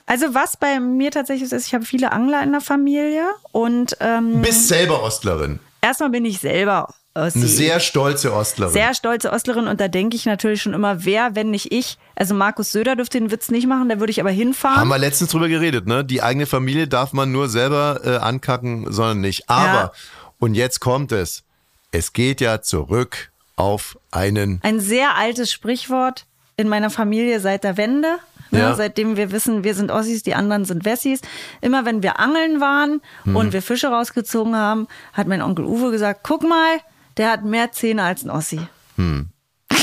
Also 0.06 0.35
was 0.35 0.56
bei 0.56 0.78
mir 0.80 1.11
tatsächlich 1.11 1.50
ist, 1.50 1.66
ich 1.66 1.74
habe 1.74 1.85
viele 1.85 2.12
Angler 2.12 2.42
in 2.42 2.52
der 2.52 2.61
Familie 2.61 3.24
und 3.52 3.96
ähm, 4.00 4.42
bist 4.42 4.68
selber 4.68 5.02
Ostlerin. 5.02 5.59
erstmal 5.80 6.11
bin 6.11 6.24
ich 6.24 6.38
selber 6.40 6.94
Ossi. 7.16 7.38
Eine 7.38 7.48
sehr 7.48 7.81
stolze 7.81 8.33
Ostlerin. 8.33 8.72
Sehr 8.72 8.94
stolze 8.94 9.33
Ostlerin 9.33 9.66
und 9.66 9.81
da 9.81 9.88
denke 9.88 10.16
ich 10.16 10.26
natürlich 10.26 10.62
schon 10.62 10.74
immer, 10.74 11.05
wer, 11.05 11.35
wenn 11.35 11.50
nicht 11.50 11.72
ich. 11.72 11.98
Also 12.14 12.35
Markus 12.35 12.72
Söder 12.72 12.94
dürfte 12.96 13.18
den 13.18 13.31
Witz 13.31 13.50
nicht 13.50 13.66
machen, 13.66 13.88
da 13.88 13.98
würde 14.00 14.11
ich 14.11 14.20
aber 14.20 14.31
hinfahren. 14.31 14.76
Haben 14.79 14.88
wir 14.88 14.98
letztens 14.98 15.31
drüber 15.31 15.48
geredet, 15.48 15.87
ne? 15.87 16.05
Die 16.05 16.22
eigene 16.22 16.46
Familie 16.46 16.87
darf 16.88 17.12
man 17.12 17.33
nur 17.33 17.48
selber 17.48 18.00
äh, 18.05 18.16
ankacken, 18.16 18.92
sondern 18.92 19.20
nicht. 19.20 19.48
Aber, 19.48 19.66
Ja. 19.66 19.92
und 20.38 20.55
jetzt 20.55 20.81
kommt 20.81 21.12
es. 21.12 21.42
Es 21.90 22.12
geht 22.12 22.40
ja 22.40 22.61
zurück 22.62 23.31
auf 23.57 23.98
einen. 24.11 24.61
Ein 24.62 24.81
sehr 24.81 25.16
altes 25.16 25.50
Sprichwort 25.52 26.26
in 26.59 26.68
meiner 26.68 26.90
Familie 26.90 27.40
seit 27.40 27.64
der 27.64 27.76
Wende. 27.76 28.16
Ne? 28.50 28.61
Ja. 28.61 28.74
Seitdem 28.74 29.16
wir 29.16 29.33
wissen, 29.33 29.64
wir 29.64 29.74
sind 29.74 29.90
Ossis, 29.90 30.22
die 30.22 30.35
anderen 30.35 30.64
sind 30.64 30.85
Wessis. 30.85 31.20
Immer 31.61 31.85
wenn 31.85 32.02
wir 32.02 32.20
angeln 32.20 32.61
waren 32.61 33.00
Hm. 33.24 33.35
und 33.37 33.52
wir 33.52 33.61
Fische 33.62 33.88
rausgezogen 33.88 34.55
haben, 34.55 34.87
hat 35.12 35.26
mein 35.26 35.42
Onkel 35.42 35.64
Uwe 35.64 35.90
gesagt, 35.90 36.20
guck 36.22 36.42
mal, 36.42 36.79
der 37.16 37.31
hat 37.31 37.44
mehr 37.44 37.72
Zähne 37.72 38.02
als 38.02 38.24
ein 38.24 38.31
Ossi. 38.31 38.61
Hm. 38.96 39.29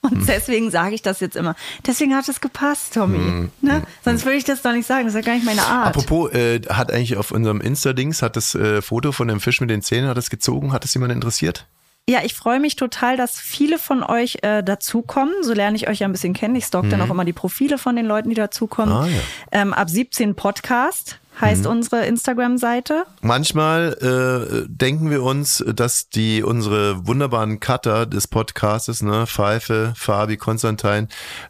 Und 0.00 0.28
deswegen 0.28 0.70
sage 0.70 0.94
ich 0.94 1.02
das 1.02 1.20
jetzt 1.20 1.36
immer. 1.36 1.56
Deswegen 1.86 2.14
hat 2.14 2.28
es 2.28 2.40
gepasst, 2.40 2.94
Tommy. 2.94 3.48
Ne? 3.60 3.82
Sonst 4.04 4.24
würde 4.24 4.38
ich 4.38 4.44
das 4.44 4.62
doch 4.62 4.72
nicht 4.72 4.86
sagen. 4.86 5.04
Das 5.04 5.14
ist 5.14 5.20
ja 5.20 5.26
gar 5.26 5.34
nicht 5.34 5.44
meine 5.44 5.62
Art. 5.62 5.94
Hm. 5.94 6.02
Apropos, 6.02 6.32
äh, 6.32 6.60
hat 6.68 6.92
eigentlich 6.92 7.16
auf 7.16 7.32
unserem 7.32 7.60
Insta-Dings, 7.60 8.22
hat 8.22 8.36
das 8.36 8.54
äh, 8.54 8.80
Foto 8.80 9.12
von 9.12 9.28
dem 9.28 9.40
Fisch 9.40 9.60
mit 9.60 9.70
den 9.70 9.82
Zähnen, 9.82 10.08
hat 10.08 10.16
das 10.16 10.30
gezogen? 10.30 10.72
Hat 10.72 10.84
das 10.84 10.94
jemand 10.94 11.12
interessiert? 11.12 11.66
Ja, 12.08 12.20
ich 12.24 12.34
freue 12.34 12.58
mich 12.58 12.76
total, 12.76 13.18
dass 13.18 13.38
viele 13.38 13.78
von 13.78 14.02
euch 14.02 14.38
äh, 14.40 14.62
dazukommen. 14.62 15.34
So 15.42 15.52
lerne 15.52 15.76
ich 15.76 15.88
euch 15.88 15.98
ja 15.98 16.08
ein 16.08 16.12
bisschen 16.12 16.32
kennen. 16.32 16.56
Ich 16.56 16.64
stalk 16.64 16.88
dann 16.88 17.02
auch 17.02 17.10
immer 17.10 17.26
die 17.26 17.34
Profile 17.34 17.76
von 17.76 17.96
den 17.96 18.06
Leuten, 18.06 18.30
die 18.30 18.34
dazukommen. 18.34 18.94
Mhm. 18.94 19.00
Ah, 19.00 19.06
ja. 19.06 19.12
Mhm. 19.12 19.22
ähm, 19.52 19.74
ab 19.74 19.90
17 19.90 20.34
Podcast 20.34 21.18
heißt 21.40 21.66
unsere 21.66 22.06
Instagram-Seite. 22.06 23.04
Manchmal 23.22 23.96
äh, 24.00 24.66
denken 24.68 25.10
wir 25.10 25.22
uns, 25.22 25.64
dass 25.74 26.08
die 26.08 26.42
unsere 26.42 27.06
wunderbaren 27.06 27.60
Cutter 27.60 28.06
des 28.06 28.26
Podcastes, 28.26 29.02
ne, 29.02 29.26
Pfeife, 29.26 29.92
Fabi, 29.96 30.36
Konstantin, 30.36 31.08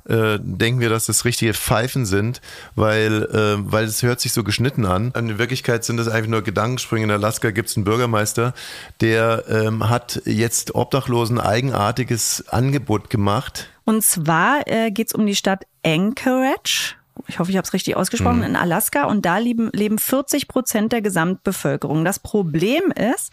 äh, 0.09 0.38
denken 0.40 0.81
wir, 0.81 0.88
dass 0.88 1.07
das 1.07 1.24
richtige 1.24 1.55
Pfeifen 1.55 2.07
sind, 2.07 2.40
weil 2.74 3.24
äh, 3.24 3.57
weil 3.59 3.85
es 3.85 4.03
hört 4.03 4.20
sich 4.20 4.33
so 4.33 4.44
geschnitten 4.44 4.87
an. 4.87 5.12
In 5.16 5.38
Wirklichkeit 5.38 5.85
sind 5.85 5.96
das 5.96 6.09
einfach 6.09 6.31
nur 6.31 6.42
Gedankensprünge. 6.42 7.05
In 7.05 7.11
Alaska 7.11 7.51
gibt 7.51 7.68
es 7.68 7.77
einen 7.77 7.85
Bürgermeister, 7.85 8.55
der 9.01 9.44
ähm, 9.48 9.88
hat 9.88 10.22
jetzt 10.24 10.74
Obdachlosen 10.74 11.40
eigenartiges 11.40 12.44
Angebot 12.48 13.11
gemacht. 13.11 13.70
Und 13.85 14.05
zwar 14.05 14.66
äh, 14.66 14.90
geht 14.90 15.09
es 15.09 15.14
um 15.14 15.24
die 15.24 15.35
Stadt 15.35 15.64
Anchorage. 15.85 16.97
Ich 17.26 17.38
hoffe, 17.38 17.50
ich 17.50 17.57
habe 17.57 17.66
es 17.66 17.72
richtig 17.72 17.96
ausgesprochen, 17.96 18.42
in 18.42 18.57
Alaska. 18.57 19.04
Und 19.04 19.24
da 19.24 19.38
leben, 19.38 19.70
leben 19.72 19.98
40 19.98 20.48
Prozent 20.48 20.92
der 20.92 21.02
Gesamtbevölkerung. 21.02 22.04
Das 22.04 22.18
Problem 22.18 22.92
ist, 22.92 23.33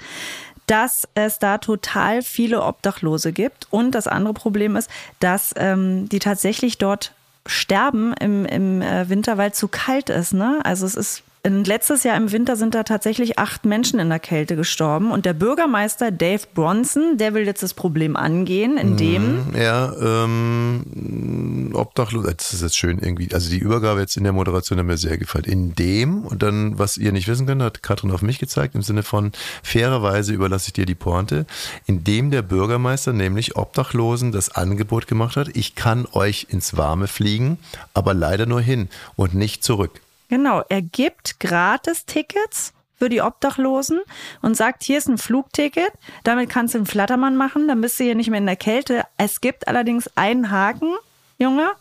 dass 0.67 1.07
es 1.13 1.39
da 1.39 1.57
total 1.57 2.21
viele 2.21 2.63
Obdachlose 2.63 3.31
gibt. 3.31 3.67
Und 3.69 3.91
das 3.91 4.07
andere 4.07 4.33
Problem 4.33 4.75
ist, 4.75 4.89
dass 5.19 5.53
ähm, 5.57 6.09
die 6.09 6.19
tatsächlich 6.19 6.77
dort 6.77 7.13
sterben 7.45 8.13
im, 8.13 8.45
im 8.45 8.81
äh, 8.81 9.07
Winter, 9.07 9.37
weil 9.37 9.51
es 9.51 9.57
zu 9.57 9.67
kalt 9.67 10.09
ist. 10.09 10.33
Ne? 10.33 10.59
Also 10.63 10.85
es 10.85 10.95
ist 10.95 11.23
letztes 11.45 12.03
Jahr 12.03 12.17
im 12.17 12.31
Winter 12.31 12.55
sind 12.55 12.73
da 12.73 12.83
tatsächlich 12.83 13.37
acht 13.37 13.65
Menschen 13.65 13.99
in 13.99 14.09
der 14.09 14.19
Kälte 14.19 14.55
gestorben. 14.55 15.11
Und 15.11 15.25
der 15.25 15.33
Bürgermeister 15.33 16.11
Dave 16.11 16.41
Bronson, 16.53 17.17
der 17.17 17.33
will 17.33 17.45
jetzt 17.45 17.61
das 17.61 17.73
Problem 17.73 18.15
angehen, 18.15 18.77
indem 18.77 19.53
Ja, 19.55 19.93
ähm, 20.01 21.71
Obdachlos, 21.73 22.25
das 22.25 22.53
ist 22.53 22.61
jetzt 22.63 22.77
schön 22.77 22.99
irgendwie. 22.99 23.31
Also 23.33 23.49
die 23.49 23.59
Übergabe 23.59 23.99
jetzt 23.99 24.17
in 24.17 24.23
der 24.23 24.33
Moderation 24.33 24.79
hat 24.79 24.85
mir 24.85 24.97
sehr 24.97 25.17
gefallen. 25.17 25.45
In 25.45 25.75
dem, 25.75 26.23
und 26.23 26.41
dann, 26.41 26.79
was 26.79 26.97
ihr 26.97 27.11
nicht 27.11 27.27
wissen 27.27 27.45
könnt, 27.45 27.61
hat 27.61 27.83
Katrin 27.83 28.11
auf 28.11 28.21
mich 28.21 28.39
gezeigt, 28.39 28.75
im 28.75 28.81
Sinne 28.81 29.03
von 29.03 29.31
fairerweise 29.61 30.33
überlasse 30.33 30.67
ich 30.67 30.73
dir 30.73 30.85
die 30.85 30.95
Pointe, 30.95 31.45
indem 31.85 32.31
der 32.31 32.41
Bürgermeister 32.41 33.13
nämlich 33.13 33.55
Obdachlosen 33.55 34.31
das 34.31 34.49
Angebot 34.49 35.07
gemacht 35.07 35.37
hat, 35.37 35.49
ich 35.55 35.75
kann 35.75 36.07
euch 36.11 36.47
ins 36.49 36.75
Warme 36.77 37.07
fliegen, 37.07 37.59
aber 37.93 38.13
leider 38.13 38.45
nur 38.45 38.61
hin 38.61 38.89
und 39.15 39.35
nicht 39.35 39.63
zurück. 39.63 40.01
Genau, 40.27 40.63
er 40.69 40.81
gibt 40.81 41.39
Gratis-Tickets 41.39 42.73
für 42.95 43.09
die 43.09 43.21
Obdachlosen 43.21 44.01
und 44.41 44.55
sagt, 44.55 44.83
hier 44.83 44.97
ist 44.97 45.07
ein 45.07 45.17
Flugticket, 45.17 45.91
damit 46.23 46.49
kannst 46.49 46.73
du 46.73 46.79
einen 46.79 46.87
Flattermann 46.87 47.35
machen, 47.35 47.67
dann 47.67 47.81
bist 47.81 47.99
du 47.99 48.05
hier 48.05 48.15
nicht 48.15 48.29
mehr 48.29 48.39
in 48.39 48.45
der 48.45 48.55
Kälte. 48.55 49.03
Es 49.17 49.41
gibt 49.41 49.67
allerdings 49.67 50.09
einen 50.15 50.49
Haken, 50.49 50.95
Junge 51.37 51.71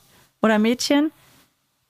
oder 0.43 0.59
Mädchen, 0.59 1.13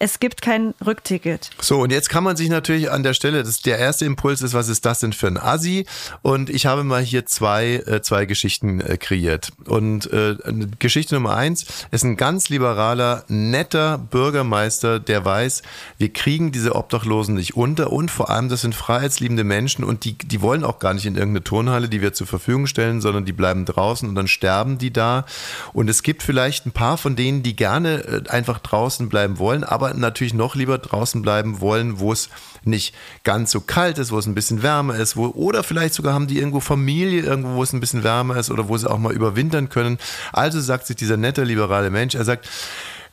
Es 0.04 0.20
gibt 0.20 0.42
kein 0.42 0.74
Rückticket. 0.84 1.48
So, 1.62 1.80
und 1.80 1.90
jetzt 1.90 2.10
kann 2.10 2.24
man 2.24 2.36
sich 2.36 2.50
natürlich 2.50 2.90
an 2.90 3.02
der 3.02 3.14
Stelle, 3.14 3.42
das, 3.42 3.62
der 3.62 3.78
erste 3.78 4.04
Impuls 4.04 4.42
ist, 4.42 4.52
was 4.52 4.68
ist 4.68 4.84
das 4.84 5.00
denn 5.00 5.14
für 5.14 5.28
ein 5.28 5.38
Assi? 5.38 5.86
Und 6.20 6.50
ich 6.50 6.66
habe 6.66 6.84
mal 6.84 7.00
hier 7.00 7.24
zwei, 7.24 7.76
äh, 7.86 8.02
zwei 8.02 8.26
Geschichten 8.26 8.82
äh, 8.82 8.98
kreiert. 8.98 9.52
Und 9.64 10.12
äh, 10.12 10.36
Geschichte 10.78 11.14
Nummer 11.14 11.34
eins 11.34 11.64
ist 11.90 12.04
ein 12.04 12.18
ganz 12.18 12.50
liberaler, 12.50 13.24
netter 13.28 13.96
Bürgermeister, 13.96 15.00
der 15.00 15.24
weiß, 15.24 15.62
wir 15.96 16.12
kriegen 16.12 16.52
diese 16.52 16.74
Obdachlosen 16.74 17.36
nicht 17.36 17.56
unter 17.56 17.90
und 17.90 18.10
vor 18.10 18.28
allem, 18.28 18.50
das 18.50 18.60
sind 18.60 18.74
freiheitsliebende 18.74 19.42
Menschen 19.42 19.84
und 19.84 20.04
die, 20.04 20.18
die 20.18 20.42
wollen 20.42 20.64
auch 20.64 20.80
gar 20.80 20.92
nicht 20.92 21.06
in 21.06 21.14
irgendeine 21.14 21.44
Turnhalle, 21.44 21.88
die 21.88 22.02
wir 22.02 22.12
zur 22.12 22.26
Verfügung 22.26 22.66
stellen, 22.66 23.00
sondern 23.00 23.24
die 23.24 23.32
bleiben 23.32 23.64
draußen 23.64 24.06
und 24.06 24.14
dann 24.16 24.28
sterben 24.28 24.76
die 24.76 24.92
da. 24.92 25.24
Und 25.72 25.88
es 25.88 26.02
gibt 26.02 26.22
vielleicht 26.22 26.66
ein 26.66 26.72
paar 26.72 26.98
von 26.98 27.16
denen, 27.16 27.42
die 27.42 27.56
gerne 27.56 28.04
äh, 28.04 28.28
einfach 28.28 28.58
draußen 28.58 29.08
bleiben 29.08 29.38
wollen, 29.38 29.64
aber 29.64 29.93
natürlich 29.98 30.34
noch 30.34 30.54
lieber 30.54 30.78
draußen 30.78 31.22
bleiben 31.22 31.60
wollen, 31.60 31.98
wo 31.98 32.12
es 32.12 32.28
nicht 32.64 32.94
ganz 33.24 33.50
so 33.50 33.60
kalt 33.60 33.98
ist, 33.98 34.10
wo 34.10 34.18
es 34.18 34.26
ein 34.26 34.34
bisschen 34.34 34.62
wärmer 34.62 34.96
ist, 34.96 35.16
wo, 35.16 35.26
oder 35.26 35.62
vielleicht 35.62 35.94
sogar 35.94 36.14
haben 36.14 36.26
die 36.26 36.38
irgendwo 36.38 36.60
Familie, 36.60 37.22
irgendwo, 37.22 37.56
wo 37.56 37.62
es 37.62 37.72
ein 37.72 37.80
bisschen 37.80 38.04
wärmer 38.04 38.36
ist 38.36 38.50
oder 38.50 38.68
wo 38.68 38.76
sie 38.76 38.90
auch 38.90 38.98
mal 38.98 39.12
überwintern 39.12 39.68
können. 39.68 39.98
Also 40.32 40.60
sagt 40.60 40.86
sich 40.86 40.96
dieser 40.96 41.16
nette, 41.16 41.44
liberale 41.44 41.90
Mensch, 41.90 42.14
er 42.14 42.24
sagt, 42.24 42.48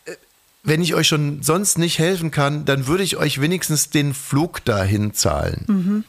äh, 0.06 0.16
wenn 0.64 0.82
ich 0.82 0.96
euch 0.96 1.08
schon 1.08 1.42
sonst 1.44 1.78
nicht 1.78 2.00
helfen 2.00 2.32
kann, 2.32 2.66
dann 2.66 2.88
würde 2.88 3.04
ich 3.04 3.18
euch 3.18 3.42
wenigstens 3.42 3.90
den 3.90 4.14
Flug 4.14 4.64
dahin 4.66 5.14
zahlen. 5.14 5.66
Mhm. 5.68 6.04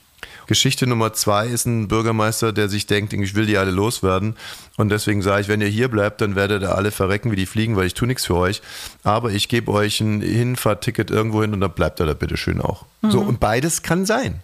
Geschichte 0.46 0.86
Nummer 0.86 1.12
zwei 1.12 1.46
ist 1.46 1.66
ein 1.66 1.88
Bürgermeister, 1.88 2.52
der 2.52 2.68
sich 2.68 2.86
denkt, 2.86 3.12
ich 3.12 3.34
will 3.34 3.46
die 3.46 3.58
alle 3.58 3.70
loswerden. 3.70 4.36
Und 4.76 4.88
deswegen 4.88 5.22
sage 5.22 5.42
ich, 5.42 5.48
wenn 5.48 5.60
ihr 5.60 5.68
hier 5.68 5.88
bleibt, 5.88 6.20
dann 6.20 6.34
werdet 6.34 6.62
ihr 6.62 6.74
alle 6.74 6.90
verrecken 6.90 7.30
wie 7.30 7.36
die 7.36 7.46
Fliegen, 7.46 7.76
weil 7.76 7.86
ich 7.86 7.94
tue 7.94 8.08
nichts 8.08 8.26
für 8.26 8.36
euch. 8.36 8.62
Aber 9.04 9.30
ich 9.30 9.48
gebe 9.48 9.70
euch 9.72 10.00
ein 10.00 10.20
Hinfahrtticket 10.20 11.10
irgendwo 11.10 11.42
hin 11.42 11.52
und 11.52 11.60
dann 11.60 11.72
bleibt 11.72 12.00
ihr 12.00 12.06
da 12.06 12.14
bitte 12.14 12.36
schön 12.36 12.60
auch. 12.60 12.84
Mhm. 13.02 13.10
So, 13.10 13.20
und 13.20 13.40
beides 13.40 13.82
kann 13.82 14.06
sein. 14.06 14.40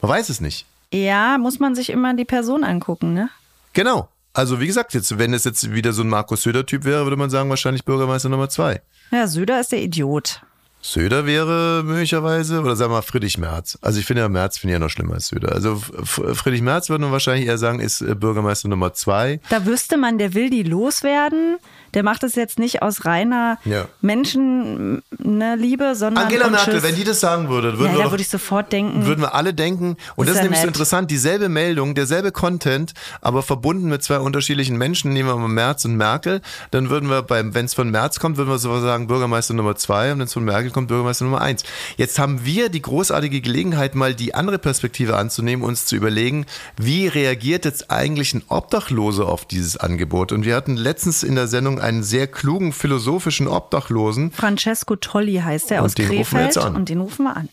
Man 0.00 0.10
weiß 0.10 0.28
es 0.28 0.40
nicht. 0.40 0.66
Ja, 0.92 1.38
muss 1.38 1.58
man 1.58 1.74
sich 1.74 1.90
immer 1.90 2.14
die 2.14 2.24
Person 2.24 2.64
angucken, 2.64 3.14
ne? 3.14 3.30
Genau. 3.72 4.08
Also 4.34 4.60
wie 4.60 4.66
gesagt, 4.66 4.94
jetzt, 4.94 5.18
wenn 5.18 5.34
es 5.34 5.44
jetzt 5.44 5.72
wieder 5.72 5.92
so 5.92 6.02
ein 6.02 6.08
Markus 6.08 6.42
Söder-Typ 6.42 6.84
wäre, 6.84 7.04
würde 7.04 7.16
man 7.16 7.30
sagen, 7.30 7.50
wahrscheinlich 7.50 7.84
Bürgermeister 7.84 8.28
Nummer 8.28 8.48
zwei. 8.48 8.80
Ja, 9.10 9.26
Söder 9.26 9.60
ist 9.60 9.72
der 9.72 9.82
Idiot. 9.82 10.42
Söder 10.84 11.26
wäre 11.26 11.84
möglicherweise, 11.84 12.60
oder 12.60 12.74
sagen 12.74 12.90
wir 12.90 12.96
mal 12.96 13.02
Friedrich 13.02 13.38
Merz. 13.38 13.78
Also 13.80 14.00
ich 14.00 14.04
finde 14.04 14.22
ja 14.22 14.28
Merz 14.28 14.58
finde 14.58 14.72
ich 14.72 14.80
ja 14.80 14.84
noch 14.84 14.90
schlimmer 14.90 15.14
als 15.14 15.28
Söder. 15.28 15.52
Also 15.52 15.76
Friedrich 15.76 16.60
Merz 16.60 16.90
würde 16.90 17.02
man 17.02 17.12
wahrscheinlich 17.12 17.46
eher 17.46 17.56
sagen, 17.56 17.78
ist 17.78 18.00
äh, 18.00 18.16
Bürgermeister 18.16 18.68
Nummer 18.68 18.92
zwei. 18.92 19.40
Da 19.48 19.64
wüsste 19.64 19.96
man, 19.96 20.18
der 20.18 20.34
will 20.34 20.50
die 20.50 20.64
loswerden 20.64 21.58
der 21.94 22.02
macht 22.02 22.24
es 22.24 22.34
jetzt 22.34 22.58
nicht 22.58 22.82
aus 22.82 23.04
reiner 23.04 23.58
ja. 23.64 23.86
Menschenliebe, 24.00 25.94
sondern. 25.94 26.24
Angela 26.24 26.48
Merkel, 26.48 26.82
wenn 26.82 26.94
die 26.94 27.04
das 27.04 27.20
sagen 27.20 27.48
würde, 27.48 27.78
würden 27.78 27.92
ja, 27.92 27.98
wir 27.98 28.04
da 28.04 28.10
würde 28.10 28.22
ich 28.22 28.30
sofort 28.30 28.72
denken. 28.72 29.04
Würden 29.04 29.20
wir 29.20 29.34
alle 29.34 29.52
denken. 29.52 29.96
Und 30.16 30.28
das 30.28 30.36
ist, 30.36 30.42
nämlich 30.42 30.58
nett. 30.58 30.62
so 30.62 30.68
interessant. 30.68 31.10
Dieselbe 31.10 31.48
Meldung, 31.48 31.94
derselbe 31.94 32.32
Content, 32.32 32.94
aber 33.20 33.42
verbunden 33.42 33.88
mit 33.88 34.02
zwei 34.02 34.18
unterschiedlichen 34.18 34.78
Menschen. 34.78 35.12
Nehmen 35.12 35.28
wir 35.28 35.36
mal 35.36 35.48
Merz 35.48 35.84
und 35.84 35.96
Merkel. 35.96 36.40
Dann 36.70 36.88
würden 36.88 37.10
wir 37.10 37.22
beim, 37.22 37.54
wenn 37.54 37.66
es 37.66 37.74
von 37.74 37.90
Merz 37.90 38.18
kommt, 38.18 38.38
würden 38.38 38.48
wir 38.48 38.58
so 38.58 38.80
sagen 38.80 39.06
Bürgermeister 39.06 39.54
Nummer 39.54 39.76
zwei 39.76 40.12
und 40.12 40.18
wenn 40.18 40.26
es 40.26 40.32
von 40.32 40.44
Merkel 40.44 40.70
kommt, 40.72 40.88
Bürgermeister 40.88 41.24
Nummer 41.24 41.40
eins. 41.40 41.64
Jetzt 41.96 42.18
haben 42.18 42.44
wir 42.44 42.68
die 42.68 42.82
großartige 42.82 43.40
Gelegenheit, 43.40 43.94
mal 43.94 44.14
die 44.14 44.34
andere 44.34 44.58
Perspektive 44.58 45.16
anzunehmen, 45.16 45.64
uns 45.64 45.86
zu 45.86 45.96
überlegen, 45.96 46.46
wie 46.76 47.06
reagiert 47.06 47.64
jetzt 47.64 47.90
eigentlich 47.90 48.34
ein 48.34 48.42
Obdachloser 48.48 49.28
auf 49.28 49.44
dieses 49.44 49.76
Angebot? 49.76 50.32
Und 50.32 50.44
wir 50.44 50.56
hatten 50.56 50.76
letztens 50.76 51.22
in 51.22 51.34
der 51.34 51.46
Sendung 51.46 51.80
einen 51.80 52.02
sehr 52.02 52.26
klugen 52.26 52.72
philosophischen 52.72 53.48
Obdachlosen. 53.48 54.30
Francesco 54.32 54.96
Tolli 54.96 55.36
heißt 55.36 55.70
er 55.70 55.82
aus 55.82 55.94
Krefeld 55.94 56.56
und 56.56 56.88
den 56.88 57.00
rufen 57.00 57.24
wir 57.24 57.36
an. 57.36 57.48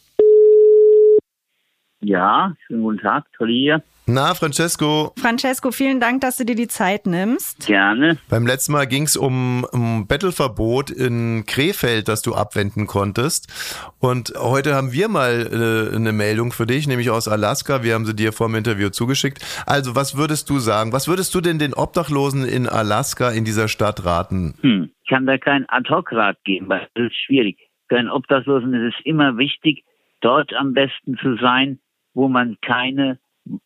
Ja, 2.01 2.53
schönen 2.65 2.84
guten 2.84 2.99
Tag, 2.99 3.25
Tolli 3.38 3.60
hier. 3.60 3.84
Na, 4.12 4.34
Francesco. 4.34 5.13
Francesco, 5.22 5.69
vielen 5.69 6.00
Dank, 6.00 6.22
dass 6.22 6.38
du 6.38 6.43
dir 6.43 6.56
die 6.56 6.67
Zeit 6.67 7.06
nimmst. 7.06 7.67
Gerne. 7.67 8.17
Beim 8.28 8.48
letzten 8.48 8.72
Mal 8.72 8.88
ging 8.88 9.04
es 9.04 9.15
um, 9.15 9.67
um 9.72 10.08
Bettelverbot 10.08 10.89
in 10.89 11.43
Krefeld, 11.45 12.08
das 12.08 12.24
du 12.24 12.34
abwenden 12.34 12.88
konntest. 12.88 13.93
Und 14.00 14.34
heute 14.36 14.74
haben 14.74 14.93
wir 14.93 15.10
mal 15.10 15.91
äh, 15.93 15.95
eine 15.95 16.12
Meldung 16.12 16.52
für 16.52 16.65
dich, 16.65 16.88
nämlich 16.88 17.12
aus 17.12 17.28
Alaska. 17.28 17.84
Wir 17.84 17.93
haben 17.93 18.08
sie 18.08 18.15
dir 18.15 18.34
vor 18.34 18.48
dem 18.48 18.56
Interview 18.56 18.89
zugeschickt. 18.89 19.45
Also, 19.67 19.95
was 19.95 20.17
würdest 20.17 20.50
du 20.50 20.58
sagen? 20.58 20.91
Was 20.91 21.08
würdest 21.08 21.36
du 21.36 21.39
denn 21.39 21.60
den 21.60 21.76
Obdachlosen 21.76 22.45
in 22.45 22.67
Alaska 22.67 23.30
in 23.30 23.45
dieser 23.45 23.67
Stadt 23.67 24.06
raten? 24.06 24.56
Hm, 24.62 24.89
ich 25.04 25.10
kann 25.10 25.28
da 25.28 25.38
keinen 25.38 25.69
Ad-Hoc-Rat 25.69 26.43
geben, 26.45 26.67
weil 26.67 26.88
das 26.95 27.12
ist 27.12 27.26
schwierig. 27.28 27.60
Für 27.88 28.00
einen 28.00 28.10
Obdachlosen 28.10 28.74
ist 28.74 28.95
es 28.95 29.06
immer 29.06 29.38
wichtig, 29.38 29.84
dort 30.22 30.52
am 30.56 30.74
besten 30.74 31.15
zu 31.22 31.38
sein, 31.38 31.78
wo 32.15 32.28
man 32.28 32.58
keine 32.65 33.19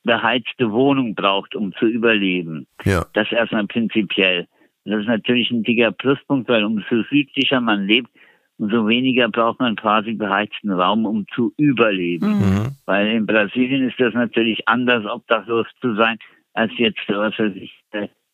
beheizte 0.03 0.71
Wohnung 0.71 1.15
braucht, 1.15 1.55
um 1.55 1.73
zu 1.73 1.86
überleben. 1.86 2.67
Ja. 2.83 3.05
Das 3.13 3.31
erstmal 3.31 3.67
prinzipiell. 3.67 4.47
Das 4.86 5.01
ist 5.01 5.07
natürlich 5.07 5.49
ein 5.51 5.63
dicker 5.63 5.91
Pluspunkt, 5.91 6.49
weil 6.49 6.63
umso 6.63 7.03
südlicher 7.09 7.62
man 7.62 7.88
lebt, 7.88 8.09
umso 8.57 8.88
weniger 8.88 9.29
braucht 9.29 9.59
man 9.59 9.75
quasi 9.75 10.13
beheizten 10.13 10.71
Raum, 10.71 11.05
um 11.05 11.25
zu 11.33 11.53
überleben. 11.57 12.27
Mhm. 12.27 12.39
mhm. 12.39 12.67
Weil 12.86 13.07
in 13.07 13.25
Brasilien 13.25 13.88
ist 13.88 13.99
das 13.99 14.13
natürlich 14.13 14.67
anders, 14.67 15.05
obdachlos 15.05 15.67
zu 15.79 15.95
sein, 15.95 16.17
als 16.53 16.71
jetzt, 16.77 16.99
was 17.07 17.38
weiß 17.39 17.53
ich, 17.55 17.73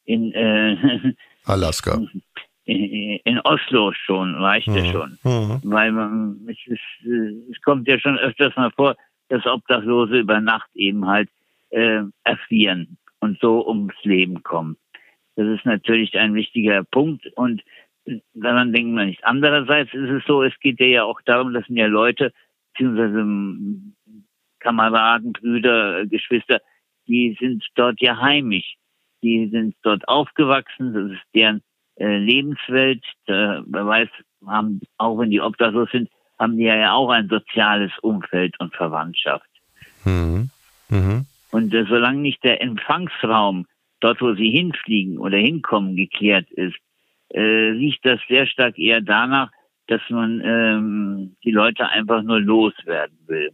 in 0.06 0.32
äh, 0.34 0.76
Alaska. 1.46 2.02
In, 2.66 3.20
in 3.24 3.40
Oslo 3.42 3.94
schon, 3.94 4.36
reicht 4.36 4.68
mhm. 4.68 4.76
ja 4.76 4.86
schon. 4.86 5.18
Mhm. 5.24 5.62
Weil 5.64 5.92
man, 5.92 6.40
es, 6.48 6.58
ist, 6.66 6.80
äh, 7.06 7.52
es 7.52 7.62
kommt 7.62 7.88
ja 7.88 8.00
schon 8.00 8.18
öfters 8.18 8.56
mal 8.56 8.72
vor, 8.72 8.96
dass 9.30 9.46
Obdachlose 9.46 10.20
über 10.20 10.42
Nacht 10.42 10.70
eben 10.76 11.08
halt 11.08 11.30
äh, 11.70 12.02
erfrieren 12.24 12.98
und 13.20 13.40
so 13.40 13.68
ums 13.68 13.96
Leben 14.04 14.44
kommen. 14.44 14.78
Das 15.36 15.48
ist 15.48 15.66
natürlich 15.66 16.18
ein 16.18 16.34
wichtiger 16.34 16.84
Punkt 16.84 17.26
und 17.36 17.62
daran 18.34 18.74
denken 18.74 18.96
wir 18.96 19.06
nicht. 19.06 19.24
Andererseits 19.24 19.94
ist 19.94 20.10
es 20.10 20.24
so, 20.26 20.44
es 20.44 20.58
geht 20.60 20.80
ja 20.80 21.04
auch 21.04 21.22
darum, 21.22 21.54
dass 21.54 21.64
ja 21.68 21.86
Leute, 21.86 22.34
beziehungsweise 22.74 23.20
ähm, 23.20 23.96
Kameraden, 24.60 25.34
Brüder, 25.34 26.06
Geschwister, 26.06 26.62
die 27.08 27.38
sind 27.40 27.66
dort 27.76 28.02
ja 28.02 28.20
heimisch. 28.20 28.76
Die 29.22 29.50
sind 29.50 29.76
dort 29.84 30.08
aufgewachsen, 30.08 30.94
das 30.94 31.12
ist 31.12 31.26
deren 31.36 31.62
äh, 31.96 32.18
Lebenswelt. 32.18 33.04
Äh, 33.26 33.62
wer 33.66 33.86
weiß, 33.86 34.10
haben, 34.46 34.82
auch 34.98 35.18
wenn 35.18 35.30
die 35.30 35.42
obdachlos 35.42 35.90
sind, 35.92 36.10
haben 36.40 36.58
die 36.58 36.64
ja 36.64 36.94
auch 36.94 37.10
ein 37.10 37.28
soziales 37.28 37.92
Umfeld 38.02 38.60
und 38.60 38.74
Verwandtschaft. 38.74 39.50
Mhm. 40.06 40.50
Mhm. 40.90 41.26
Und 41.52 41.74
äh, 41.74 41.86
solange 41.88 42.22
nicht 42.22 42.44
der 42.44 42.62
Empfangsraum 42.62 43.68
dort, 44.00 44.22
wo 44.22 44.34
sie 44.34 44.50
hinfliegen 44.50 45.18
oder 45.18 45.38
hinkommen, 45.38 45.96
geklärt 45.96 46.50
ist, 46.52 46.78
äh, 47.30 47.42
riecht 47.42 48.06
das 48.06 48.20
sehr 48.28 48.48
stark 48.48 48.78
eher 48.80 49.02
danach, 49.02 49.52
dass 49.88 50.02
man 50.10 50.42
ähm, 50.44 51.36
die 51.44 51.52
Leute 51.52 51.90
einfach 51.90 52.22
nur 52.24 52.40
loswerden 52.40 53.18
will. 53.28 53.52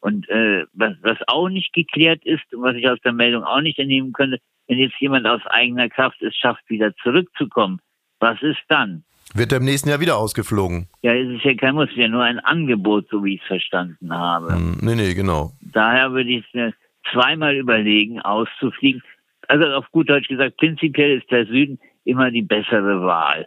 Und 0.00 0.28
äh, 0.28 0.66
was, 0.74 0.94
was 1.02 1.18
auch 1.26 1.48
nicht 1.48 1.72
geklärt 1.72 2.24
ist 2.24 2.54
und 2.54 2.62
was 2.62 2.76
ich 2.76 2.88
aus 2.88 3.00
der 3.04 3.12
Meldung 3.12 3.42
auch 3.42 3.60
nicht 3.60 3.78
entnehmen 3.78 4.12
könnte, 4.12 4.38
wenn 4.68 4.78
jetzt 4.78 5.00
jemand 5.00 5.26
aus 5.26 5.44
eigener 5.46 5.88
Kraft 5.88 6.22
es 6.22 6.36
schafft, 6.36 6.68
wieder 6.68 6.94
zurückzukommen, 6.96 7.80
was 8.20 8.40
ist 8.42 8.60
dann? 8.68 9.04
Wird 9.34 9.52
er 9.52 9.58
im 9.58 9.64
nächsten 9.64 9.88
Jahr 9.88 10.00
wieder 10.00 10.16
ausgeflogen? 10.16 10.88
Ja, 11.02 11.14
es 11.14 11.28
ist 11.28 11.44
ja 11.44 11.54
kein 11.54 11.74
Muss, 11.74 11.90
es 11.90 11.96
ja 11.96 12.08
nur 12.08 12.22
ein 12.22 12.38
Angebot, 12.38 13.08
so 13.10 13.24
wie 13.24 13.34
ich 13.34 13.42
es 13.42 13.46
verstanden 13.46 14.12
habe. 14.12 14.54
Hm, 14.54 14.78
nee, 14.80 14.94
nee, 14.94 15.14
genau. 15.14 15.52
Daher 15.60 16.12
würde 16.12 16.30
ich 16.30 16.44
es 16.54 16.74
zweimal 17.12 17.54
überlegen, 17.56 18.20
auszufliegen. 18.20 19.02
Also 19.48 19.66
auf 19.66 19.90
gut 19.92 20.08
Deutsch 20.08 20.28
gesagt, 20.28 20.56
prinzipiell 20.56 21.18
ist 21.18 21.30
der 21.30 21.46
Süden 21.46 21.78
immer 22.04 22.30
die 22.30 22.42
bessere 22.42 23.02
Wahl. 23.02 23.46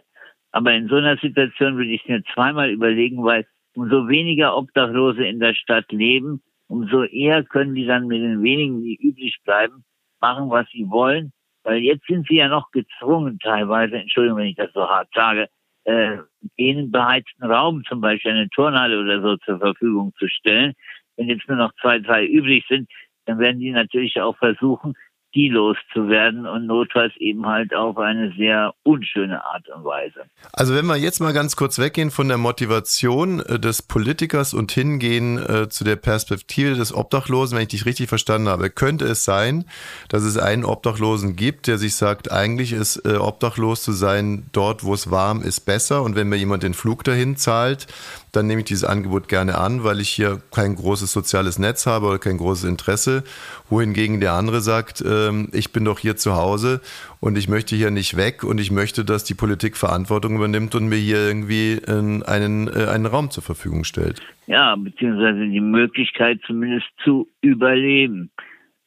Aber 0.52 0.72
in 0.72 0.88
so 0.88 0.96
einer 0.96 1.16
Situation 1.16 1.76
würde 1.76 1.90
ich 1.90 2.06
mir 2.06 2.22
zweimal 2.34 2.70
überlegen, 2.70 3.24
weil 3.24 3.46
umso 3.74 4.08
weniger 4.08 4.56
Obdachlose 4.56 5.24
in 5.24 5.40
der 5.40 5.54
Stadt 5.54 5.90
leben, 5.90 6.42
umso 6.68 7.04
eher 7.04 7.42
können 7.42 7.74
die 7.74 7.86
dann 7.86 8.06
mit 8.06 8.20
den 8.20 8.42
wenigen, 8.42 8.82
die 8.82 8.96
übrig 8.96 9.38
bleiben, 9.44 9.84
machen, 10.20 10.50
was 10.50 10.68
sie 10.70 10.88
wollen. 10.88 11.32
Weil 11.64 11.78
jetzt 11.78 12.06
sind 12.06 12.26
sie 12.28 12.36
ja 12.36 12.48
noch 12.48 12.70
gezwungen, 12.72 13.38
teilweise, 13.38 13.96
Entschuldigung, 13.96 14.38
wenn 14.38 14.48
ich 14.48 14.56
das 14.56 14.72
so 14.72 14.88
hart 14.88 15.08
sage, 15.14 15.48
äh, 15.84 16.18
beheizten 16.56 17.44
Raum, 17.44 17.82
zum 17.88 18.00
Beispiel 18.00 18.32
eine 18.32 18.48
Turnhalle 18.50 19.00
oder 19.00 19.20
so 19.20 19.36
zur 19.38 19.58
Verfügung 19.58 20.12
zu 20.18 20.28
stellen. 20.28 20.74
Wenn 21.16 21.28
jetzt 21.28 21.48
nur 21.48 21.58
noch 21.58 21.72
zwei, 21.80 21.98
drei 21.98 22.24
übrig 22.24 22.64
sind, 22.68 22.88
dann 23.26 23.38
werden 23.38 23.60
die 23.60 23.70
natürlich 23.70 24.20
auch 24.20 24.36
versuchen, 24.36 24.94
die 25.34 25.48
loszuwerden 25.48 26.46
und 26.46 26.66
notfalls 26.66 27.14
eben 27.16 27.46
halt 27.46 27.74
auf 27.74 27.96
eine 27.96 28.32
sehr 28.36 28.74
unschöne 28.82 29.44
Art 29.44 29.66
und 29.74 29.84
Weise. 29.84 30.22
Also 30.52 30.74
wenn 30.74 30.86
wir 30.86 30.96
jetzt 30.96 31.20
mal 31.20 31.32
ganz 31.32 31.56
kurz 31.56 31.78
weggehen 31.78 32.10
von 32.10 32.28
der 32.28 32.36
Motivation 32.36 33.40
äh, 33.40 33.58
des 33.58 33.82
Politikers 33.82 34.52
und 34.52 34.72
hingehen 34.72 35.38
äh, 35.38 35.68
zu 35.68 35.84
der 35.84 35.96
Perspektive 35.96 36.74
des 36.74 36.94
Obdachlosen, 36.94 37.56
wenn 37.56 37.62
ich 37.62 37.70
dich 37.70 37.86
richtig 37.86 38.08
verstanden 38.08 38.48
habe, 38.48 38.68
könnte 38.68 39.06
es 39.06 39.24
sein, 39.24 39.64
dass 40.08 40.22
es 40.22 40.36
einen 40.36 40.64
Obdachlosen 40.64 41.34
gibt, 41.36 41.66
der 41.66 41.78
sich 41.78 41.94
sagt, 41.94 42.30
eigentlich 42.30 42.72
ist 42.72 42.96
äh, 43.06 43.16
obdachlos 43.16 43.82
zu 43.82 43.92
sein 43.92 44.44
dort, 44.52 44.84
wo 44.84 44.92
es 44.92 45.10
warm 45.10 45.42
ist, 45.42 45.60
besser 45.60 46.02
und 46.02 46.14
wenn 46.14 46.28
mir 46.28 46.36
jemand 46.36 46.62
den 46.62 46.74
Flug 46.74 47.04
dahin 47.04 47.36
zahlt, 47.36 47.86
dann 48.32 48.46
nehme 48.46 48.60
ich 48.60 48.66
dieses 48.66 48.84
Angebot 48.84 49.28
gerne 49.28 49.58
an, 49.58 49.84
weil 49.84 50.00
ich 50.00 50.08
hier 50.08 50.40
kein 50.50 50.74
großes 50.74 51.12
soziales 51.12 51.58
Netz 51.58 51.86
habe 51.86 52.06
oder 52.06 52.18
kein 52.18 52.38
großes 52.38 52.64
Interesse. 52.64 53.24
Wohingegen 53.68 54.20
der 54.20 54.32
andere 54.32 54.62
sagt, 54.62 55.02
ähm, 55.28 55.48
ich 55.52 55.72
bin 55.72 55.84
doch 55.84 55.98
hier 55.98 56.16
zu 56.16 56.34
Hause 56.34 56.80
und 57.20 57.36
ich 57.36 57.48
möchte 57.48 57.76
hier 57.76 57.90
nicht 57.90 58.16
weg 58.16 58.44
und 58.44 58.60
ich 58.60 58.70
möchte, 58.70 59.04
dass 59.04 59.24
die 59.24 59.34
Politik 59.34 59.76
Verantwortung 59.76 60.36
übernimmt 60.36 60.74
und 60.74 60.88
mir 60.88 60.96
hier 60.96 61.18
irgendwie 61.18 61.80
einen, 61.86 62.68
äh, 62.68 62.88
einen 62.88 63.06
Raum 63.06 63.30
zur 63.30 63.42
Verfügung 63.42 63.84
stellt. 63.84 64.20
Ja, 64.46 64.76
beziehungsweise 64.76 65.46
die 65.46 65.60
Möglichkeit 65.60 66.40
zumindest 66.46 66.86
zu 67.04 67.28
überleben. 67.40 68.30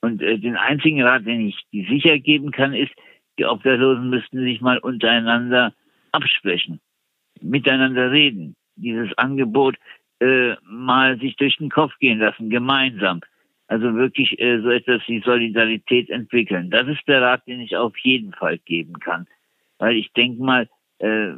Und 0.01 0.21
äh, 0.21 0.37
den 0.37 0.55
einzigen 0.55 1.01
Rat, 1.01 1.25
den 1.25 1.47
ich 1.47 1.57
die 1.71 1.85
sicher 1.85 2.19
geben 2.19 2.51
kann, 2.51 2.73
ist, 2.73 2.91
die 3.39 3.45
Obdachlosen 3.45 4.09
müssten 4.09 4.39
sich 4.39 4.61
mal 4.61 4.77
untereinander 4.77 5.73
absprechen, 6.11 6.79
miteinander 7.41 8.11
reden 8.11 8.55
dieses 8.75 9.17
Angebot 9.17 9.75
äh, 10.19 10.55
mal 10.63 11.19
sich 11.19 11.35
durch 11.35 11.57
den 11.57 11.69
Kopf 11.69 11.93
gehen 11.99 12.19
lassen, 12.19 12.49
gemeinsam. 12.49 13.21
Also 13.67 13.95
wirklich 13.95 14.39
äh, 14.39 14.59
so 14.61 14.69
etwas 14.69 15.01
wie 15.07 15.21
Solidarität 15.21 16.09
entwickeln. 16.09 16.69
Das 16.69 16.87
ist 16.87 17.07
der 17.07 17.21
Rat, 17.21 17.47
den 17.47 17.61
ich 17.61 17.75
auf 17.75 17.97
jeden 17.97 18.31
Fall 18.33 18.59
geben 18.59 18.99
kann. 18.99 19.27
Weil 19.79 19.95
ich 19.95 20.13
denke 20.13 20.41
mal, 20.41 20.69
äh, 20.99 21.31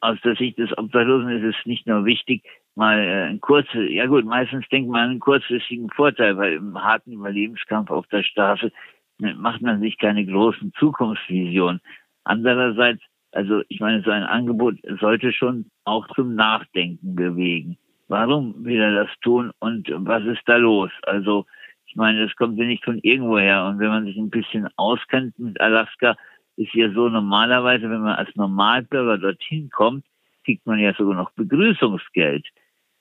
aus 0.00 0.18
der 0.24 0.36
Sicht 0.36 0.58
des 0.58 0.76
Obdachlosen 0.76 1.30
ist 1.30 1.56
es 1.56 1.66
nicht 1.66 1.86
nur 1.86 2.04
wichtig, 2.04 2.44
mal 2.76 2.98
äh, 2.98 3.30
ein 3.30 3.40
kurze, 3.40 3.82
ja 3.88 4.06
gut, 4.06 4.24
meistens 4.24 4.68
denkt 4.68 4.88
man 4.88 5.10
einen 5.10 5.20
kurzfristigen 5.20 5.90
Vorteil, 5.90 6.36
weil 6.36 6.54
im 6.54 6.80
harten 6.82 7.12
Überlebenskampf 7.12 7.90
auf 7.90 8.06
der 8.08 8.22
Straße 8.22 8.70
ne, 9.18 9.34
macht 9.34 9.62
man 9.62 9.80
sich 9.80 9.98
keine 9.98 10.24
großen 10.24 10.72
Zukunftsvisionen. 10.78 11.80
Andererseits 12.24 13.02
also 13.36 13.62
ich 13.68 13.80
meine, 13.80 14.02
so 14.02 14.10
ein 14.10 14.22
Angebot 14.22 14.76
sollte 14.98 15.30
schon 15.30 15.66
auch 15.84 16.08
zum 16.14 16.34
Nachdenken 16.34 17.14
bewegen. 17.14 17.76
Warum 18.08 18.64
will 18.64 18.80
er 18.80 19.04
das 19.04 19.10
tun 19.20 19.52
und 19.58 19.88
was 19.90 20.24
ist 20.24 20.42
da 20.46 20.56
los? 20.56 20.90
Also 21.02 21.46
ich 21.86 21.96
meine, 21.96 22.26
das 22.26 22.36
kommt 22.36 22.58
ja 22.58 22.64
nicht 22.64 22.84
von 22.84 22.98
irgendwoher. 22.98 23.64
Und 23.66 23.78
wenn 23.78 23.88
man 23.88 24.04
sich 24.04 24.16
ein 24.16 24.30
bisschen 24.30 24.68
auskennt 24.76 25.38
mit 25.38 25.60
Alaska, 25.60 26.16
ist 26.56 26.74
ja 26.74 26.90
so 26.92 27.08
normalerweise, 27.08 27.88
wenn 27.90 28.02
man 28.02 28.16
als 28.16 28.34
Normalbürger 28.34 29.18
dorthin 29.18 29.70
kommt, 29.70 30.04
kriegt 30.44 30.66
man 30.66 30.78
ja 30.78 30.94
sogar 30.94 31.16
noch 31.16 31.30
Begrüßungsgeld. 31.32 32.46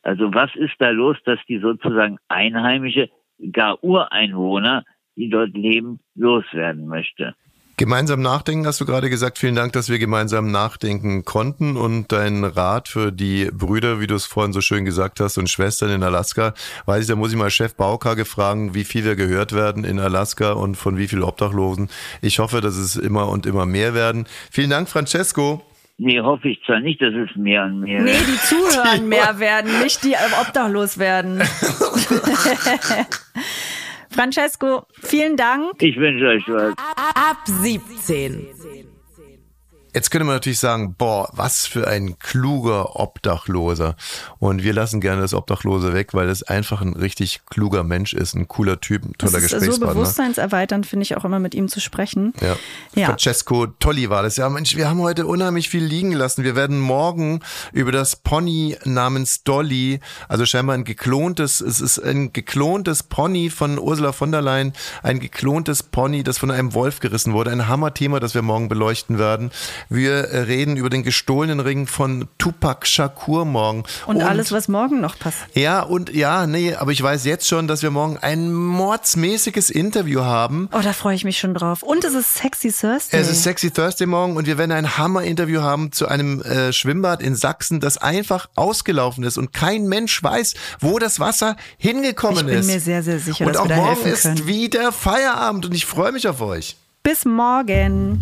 Also 0.01 0.33
was 0.33 0.53
ist 0.55 0.75
da 0.79 0.89
los, 0.89 1.17
dass 1.25 1.39
die 1.47 1.59
sozusagen 1.59 2.17
Einheimische, 2.27 3.09
gar 3.51 3.83
Ureinwohner, 3.83 4.85
die 5.15 5.29
dort 5.29 5.53
leben, 5.53 5.99
loswerden 6.15 6.87
möchte? 6.87 7.35
Gemeinsam 7.77 8.21
nachdenken, 8.21 8.65
hast 8.65 8.79
du 8.79 8.85
gerade 8.85 9.09
gesagt. 9.09 9.37
Vielen 9.37 9.55
Dank, 9.55 9.73
dass 9.73 9.89
wir 9.89 9.99
gemeinsam 9.99 10.49
nachdenken 10.49 11.25
konnten 11.25 11.75
und 11.75 12.09
dein 12.09 12.45
Rat 12.45 12.87
für 12.87 13.11
die 13.11 13.49
Brüder, 13.51 13.99
wie 13.99 14.07
du 14.07 14.15
es 14.15 14.25
vorhin 14.25 14.53
so 14.53 14.61
schön 14.61 14.85
gesagt 14.85 15.19
hast, 15.19 15.37
und 15.37 15.49
Schwestern 15.49 15.89
in 15.89 16.01
Alaska. 16.01 16.53
Weiß 16.85 17.01
ich, 17.01 17.07
da 17.07 17.17
muss 17.17 17.31
ich 17.31 17.37
mal 17.37 17.49
Chef 17.49 17.75
Baukage 17.75 18.23
fragen, 18.23 18.75
wie 18.75 18.85
viele 18.85 19.17
gehört 19.17 19.51
werden 19.51 19.83
in 19.83 19.99
Alaska 19.99 20.53
und 20.53 20.75
von 20.75 20.97
wie 20.97 21.09
vielen 21.09 21.23
Obdachlosen. 21.23 21.89
Ich 22.21 22.39
hoffe, 22.39 22.61
dass 22.61 22.77
es 22.77 22.95
immer 22.95 23.27
und 23.27 23.45
immer 23.45 23.65
mehr 23.65 23.93
werden. 23.93 24.25
Vielen 24.51 24.69
Dank, 24.69 24.87
Francesco. 24.87 25.61
Nee, 25.97 26.21
hoffe 26.21 26.49
ich 26.49 26.61
zwar 26.65 26.79
nicht, 26.79 27.01
dass 27.01 27.13
es 27.13 27.35
mehr 27.35 27.63
und 27.63 27.81
mehr 27.81 28.01
Nee, 28.01 28.11
die 28.11 28.37
Zuhörer 28.37 29.01
mehr 29.01 29.39
werden, 29.39 29.81
nicht 29.81 30.01
die 30.05 30.15
obdachlos 30.41 30.97
werden. 30.97 31.41
Francesco, 34.15 34.85
vielen 34.93 35.35
Dank. 35.35 35.73
Ich 35.81 35.97
wünsche 35.97 36.25
euch 36.25 36.43
was. 36.47 36.73
Ab 36.77 37.37
17. 37.45 38.94
Jetzt 39.95 40.11
könnte 40.11 40.25
man 40.25 40.35
natürlich 40.35 40.59
sagen, 40.59 40.93
boah, 40.97 41.29
was 41.31 41.65
für 41.65 41.87
ein 41.87 42.19
kluger 42.19 42.99
Obdachloser. 42.99 43.95
Und 44.39 44.61
wir 44.61 44.73
lassen 44.73 44.99
gerne 44.99 45.21
das 45.21 45.33
Obdachlose 45.33 45.93
weg, 45.93 46.13
weil 46.13 46.27
das 46.27 46.43
einfach 46.43 46.81
ein 46.81 46.95
richtig 46.95 47.45
kluger 47.45 47.85
Mensch 47.85 48.11
ist, 48.11 48.35
ein 48.35 48.49
cooler 48.49 48.81
Typ, 48.81 49.05
ein 49.05 49.13
toller 49.13 49.31
das 49.31 49.43
ist 49.43 49.51
Gesprächspartner. 49.51 49.87
So 49.87 49.93
bewusstseinserweiternd 49.93 50.85
finde 50.85 51.03
ich 51.03 51.15
auch 51.15 51.23
immer 51.23 51.39
mit 51.39 51.55
ihm 51.55 51.69
zu 51.69 51.79
sprechen. 51.79 52.33
Ja. 52.41 52.57
ja. 52.93 53.05
Francesco 53.07 53.67
Tolli 53.67 54.09
war 54.09 54.21
das. 54.21 54.35
Ja, 54.35 54.49
Mensch, 54.49 54.75
wir 54.75 54.89
haben 54.89 54.99
heute 54.99 55.27
unheimlich 55.27 55.69
viel 55.69 55.85
liegen 55.85 56.11
lassen. 56.11 56.43
Wir 56.43 56.57
werden 56.57 56.77
morgen 56.77 57.39
über 57.71 57.93
das 57.93 58.17
Pony 58.17 58.77
namens 58.83 59.45
Dolly, 59.45 60.01
also 60.27 60.45
scheinbar 60.45 60.75
ein 60.75 60.83
geklontes, 60.83 61.61
es 61.61 61.79
ist 61.79 61.99
ein 61.99 62.33
geklontes 62.33 63.01
Pony 63.03 63.49
von 63.49 63.79
Ursula 63.79 64.11
von 64.11 64.33
der 64.33 64.41
Leyen, 64.41 64.73
ein 65.03 65.21
geklontes 65.21 65.83
Pony, 65.83 66.23
das 66.23 66.37
von 66.37 66.51
einem 66.51 66.73
Wolf 66.73 66.99
gerissen 66.99 67.31
wurde. 67.31 67.51
Ein 67.51 67.69
Hammerthema, 67.69 68.19
das 68.19 68.35
wir 68.35 68.41
morgen 68.41 68.67
beleuchten 68.67 69.19
werden. 69.19 69.51
Wir 69.89 70.47
reden 70.47 70.77
über 70.77 70.89
den 70.89 71.03
gestohlenen 71.03 71.59
Ring 71.59 71.87
von 71.87 72.27
Tupac 72.37 72.85
Shakur 72.87 73.45
morgen. 73.45 73.83
Und, 74.07 74.17
und 74.17 74.21
alles, 74.21 74.51
was 74.51 74.67
morgen 74.67 75.01
noch 75.01 75.17
passiert. 75.17 75.49
Ja, 75.55 75.81
und 75.81 76.13
ja, 76.13 76.47
nee, 76.47 76.73
aber 76.75 76.91
ich 76.91 77.01
weiß 77.01 77.25
jetzt 77.25 77.47
schon, 77.47 77.67
dass 77.67 77.83
wir 77.83 77.91
morgen 77.91 78.17
ein 78.17 78.53
mordsmäßiges 78.53 79.69
Interview 79.69 80.21
haben. 80.21 80.69
Oh, 80.71 80.81
da 80.81 80.93
freue 80.93 81.15
ich 81.15 81.23
mich 81.23 81.37
schon 81.37 81.53
drauf. 81.53 81.83
Und 81.83 82.03
es 82.03 82.13
ist 82.13 82.35
Sexy 82.35 82.71
Thursday. 82.71 83.19
Es 83.19 83.29
ist 83.29 83.43
Sexy 83.43 83.71
Thursday 83.71 84.07
morgen 84.07 84.37
und 84.37 84.47
wir 84.47 84.57
werden 84.57 84.71
ein 84.71 84.97
Hammer-Interview 84.97 85.61
haben 85.61 85.91
zu 85.91 86.07
einem 86.07 86.41
äh, 86.41 86.73
Schwimmbad 86.73 87.21
in 87.21 87.35
Sachsen, 87.35 87.79
das 87.79 87.97
einfach 87.97 88.47
ausgelaufen 88.55 89.23
ist 89.23 89.37
und 89.37 89.53
kein 89.53 89.87
Mensch 89.87 90.21
weiß, 90.21 90.55
wo 90.79 90.99
das 90.99 91.19
Wasser 91.19 91.55
hingekommen 91.77 92.47
ist. 92.47 92.61
Ich 92.61 92.67
bin 92.67 92.75
mir 92.75 92.79
sehr, 92.79 93.03
sehr 93.03 93.19
sicher, 93.19 93.45
und 93.45 93.53
dass 93.53 93.61
auch 93.61 93.69
wir 93.69 93.75
da 93.75 93.81
morgen 93.81 94.05
ist 94.05 94.23
können. 94.23 94.47
wieder 94.47 94.91
Feierabend 94.91 95.65
und 95.65 95.73
ich 95.73 95.85
freue 95.85 96.11
mich 96.11 96.27
auf 96.27 96.41
euch. 96.41 96.77
Bis 97.03 97.25
morgen. 97.25 98.21